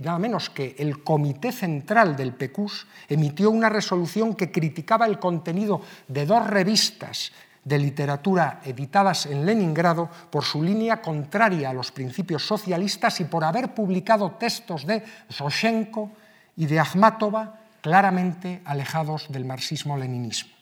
[0.00, 5.80] nada menos que el Comité Central del PECUS emitió una resolución que criticaba el contenido
[6.06, 7.32] de dos revistas
[7.64, 13.44] de literatura editadas en Leningrado por su línea contraria a los principios socialistas y por
[13.44, 16.10] haber publicado textos de Zoshenko
[16.56, 20.52] y de Akhmatova claramente alejados del marxismo-leninismo.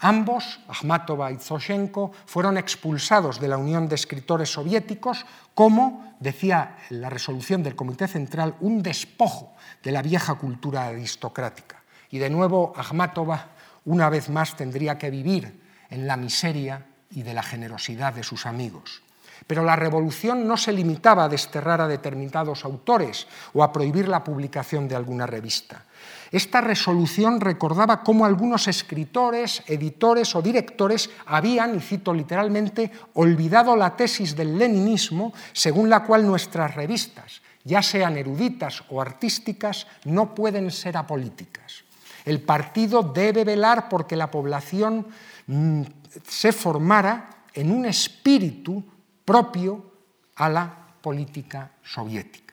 [0.00, 7.10] Ambos, Akhmatova y Zoshenko, fueron expulsados de la Unión de Escritores Soviéticos como, decía la
[7.10, 11.82] resolución del Comité Central, un despojo de la vieja cultura aristocrática.
[12.10, 13.48] Y de nuevo, Akhmatova,
[13.84, 18.46] una vez más, tendría que vivir en la miseria y de la generosidad de sus
[18.46, 19.02] amigos.
[19.46, 24.24] Pero la revolución no se limitaba a desterrar a determinados autores o a prohibir la
[24.24, 25.84] publicación de alguna revista.
[26.30, 33.96] Esta resolución recordaba cómo algunos escritores, editores o directores habían, y cito literalmente, olvidado la
[33.96, 40.70] tesis del leninismo según la cual nuestras revistas, ya sean eruditas o artísticas, no pueden
[40.70, 41.82] ser apolíticas.
[42.24, 45.08] El partido debe velar porque la población
[45.46, 45.82] mm,
[46.26, 48.84] se formara en un espíritu
[49.24, 49.90] propio
[50.36, 52.49] a la política soviética.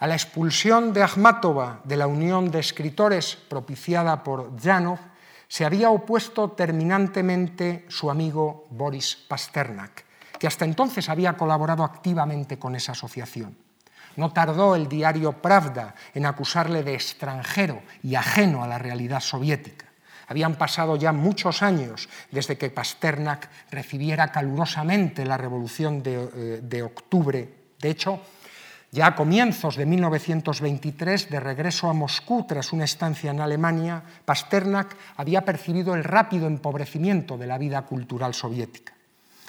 [0.00, 4.98] A la expulsión de Akhmatova de la Unión de Escritores propiciada por Janov
[5.46, 10.06] se había opuesto terminantemente su amigo Boris Pasternak,
[10.38, 13.58] que hasta entonces había colaborado activamente con esa asociación.
[14.16, 19.84] No tardó el diario Pravda en acusarle de extranjero y ajeno a la realidad soviética.
[20.28, 27.52] Habían pasado ya muchos años desde que Pasternak recibiera calurosamente la revolución de, de octubre.
[27.78, 28.22] De hecho,
[28.92, 34.96] ya a comienzos de 1923, de regreso a Moscú tras una estancia en Alemania, Pasternak
[35.16, 38.92] había percibido el rápido empobrecimiento de la vida cultural soviética.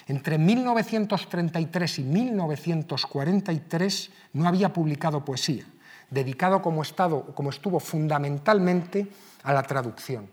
[0.06, 5.66] Entre 1933 y 1943 no había publicado poesía,
[6.12, 9.08] dedicado como, estado, como estuvo fundamentalmente
[9.42, 10.30] a la traducción.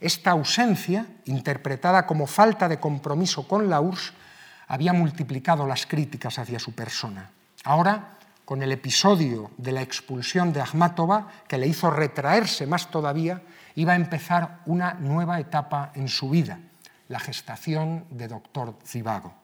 [0.00, 4.14] Esta ausencia, interpretada como falta de compromiso con la URSS,
[4.68, 7.30] había multiplicado las críticas hacia su persona.
[7.64, 8.15] Ahora
[8.46, 13.42] con el episodio de la expulsión de Akhmatova, que le hizo retraerse más todavía,
[13.74, 16.60] iba a empezar una nueva etapa en su vida,
[17.08, 19.34] la gestación de Doctor Zivago.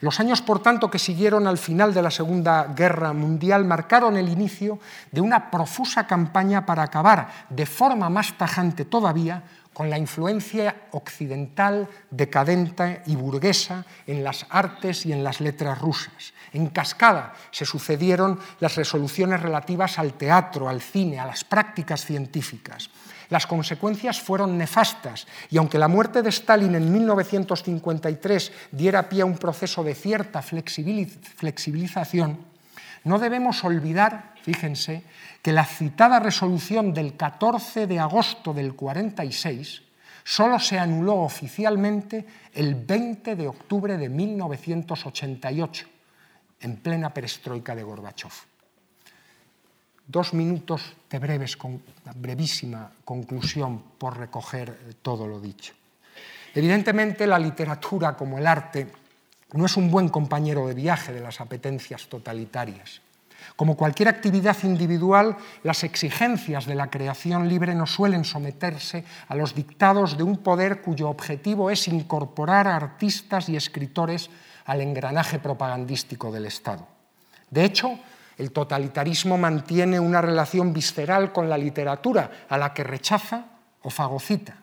[0.00, 4.28] Los años, por tanto, que siguieron al final de la Segunda Guerra Mundial marcaron el
[4.28, 4.80] inicio
[5.12, 11.88] de una profusa campaña para acabar de forma más tajante todavía con la influencia occidental,
[12.10, 16.34] decadente y burguesa en las artes y en las letras rusas.
[16.52, 22.90] En cascada se sucedieron las resoluciones relativas al teatro, al cine, a las prácticas científicas.
[23.30, 29.26] Las consecuencias fueron nefastas y aunque la muerte de Stalin en 1953 diera pie a
[29.26, 32.38] un proceso de cierta flexibilización,
[33.04, 35.02] no debemos olvidar, fíjense,
[35.42, 39.82] que la citada resolución del 14 de agosto del 46
[40.24, 45.86] solo se anuló oficialmente el 20 de octubre de 1988,
[46.60, 48.32] en plena perestroika de Gorbachev.
[50.06, 51.58] Dos minutos de breves,
[52.16, 55.74] brevísima conclusión por recoger todo lo dicho.
[56.54, 58.90] Evidentemente, la literatura, como el arte,
[59.52, 63.00] no es un buen compañero de viaje de las apetencias totalitarias.
[63.56, 69.54] Como cualquier actividad individual, las exigencias de la creación libre no suelen someterse a los
[69.54, 74.30] dictados de un poder cuyo objetivo es incorporar a artistas y escritores
[74.68, 76.86] al engranaje propagandístico del Estado.
[77.50, 77.98] De hecho,
[78.36, 83.46] el totalitarismo mantiene una relación visceral con la literatura, a la que rechaza
[83.82, 84.56] o fagocita.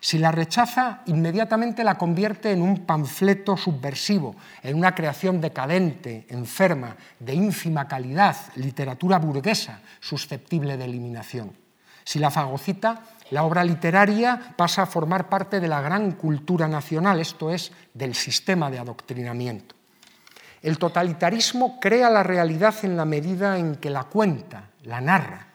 [0.00, 6.96] Si la rechaza, inmediatamente la convierte en un panfleto subversivo, en una creación decadente, enferma,
[7.18, 11.52] de ínfima calidad, literatura burguesa, susceptible de eliminación.
[12.04, 17.20] Si la fagocita, la obra literaria pasa a formar parte de la gran cultura nacional,
[17.20, 19.74] esto es, del sistema de adoctrinamiento.
[20.62, 25.46] El totalitarismo crea la realidad en la medida en que la cuenta, la narra,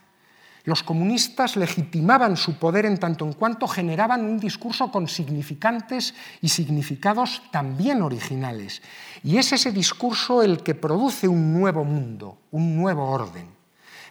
[0.63, 6.49] los comunistas legitimaban su poder en tanto en cuanto generaban un discurso con significantes y
[6.49, 8.81] significados también originales.
[9.23, 13.47] Y es ese discurso el que produce un nuevo mundo, un nuevo orden.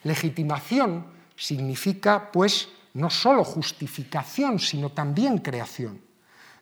[0.02, 1.06] Legitimación
[1.36, 6.00] significa, pues, no solo justificación, sino también creación.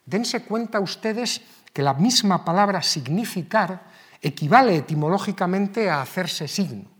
[0.04, 1.42] Dense cuenta ustedes
[1.72, 3.82] que la misma palabra significar
[4.20, 6.90] equivale etimológicamente a hacerse signo.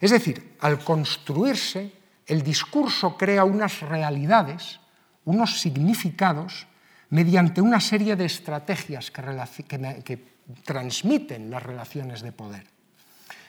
[0.00, 1.92] Es decir, al construirse,
[2.26, 4.80] el discurso crea unas realidades,
[5.24, 6.66] unos significados,
[7.10, 12.66] mediante una serie de estrategias que, transmiten las relaciones de poder.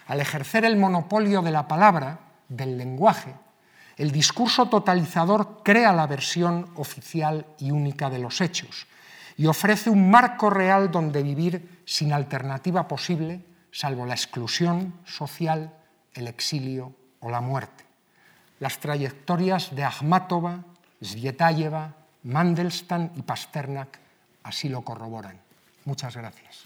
[0.07, 3.33] Al ejercer el monopolio de la palabra, del lenguaje,
[3.97, 8.87] el discurso totalizador crea la versión oficial y única de los hechos
[9.37, 13.41] y ofrece un marco real donde vivir sin alternativa posible,
[13.71, 15.73] salvo la exclusión social,
[16.13, 17.83] el exilio o la muerte.
[18.59, 20.63] Las trayectorias de Akhmatova,
[21.01, 21.93] Svietayeva,
[22.23, 23.99] Mandelstam y Pasternak
[24.43, 25.39] así lo corroboran.
[25.83, 26.64] Muchas gracias.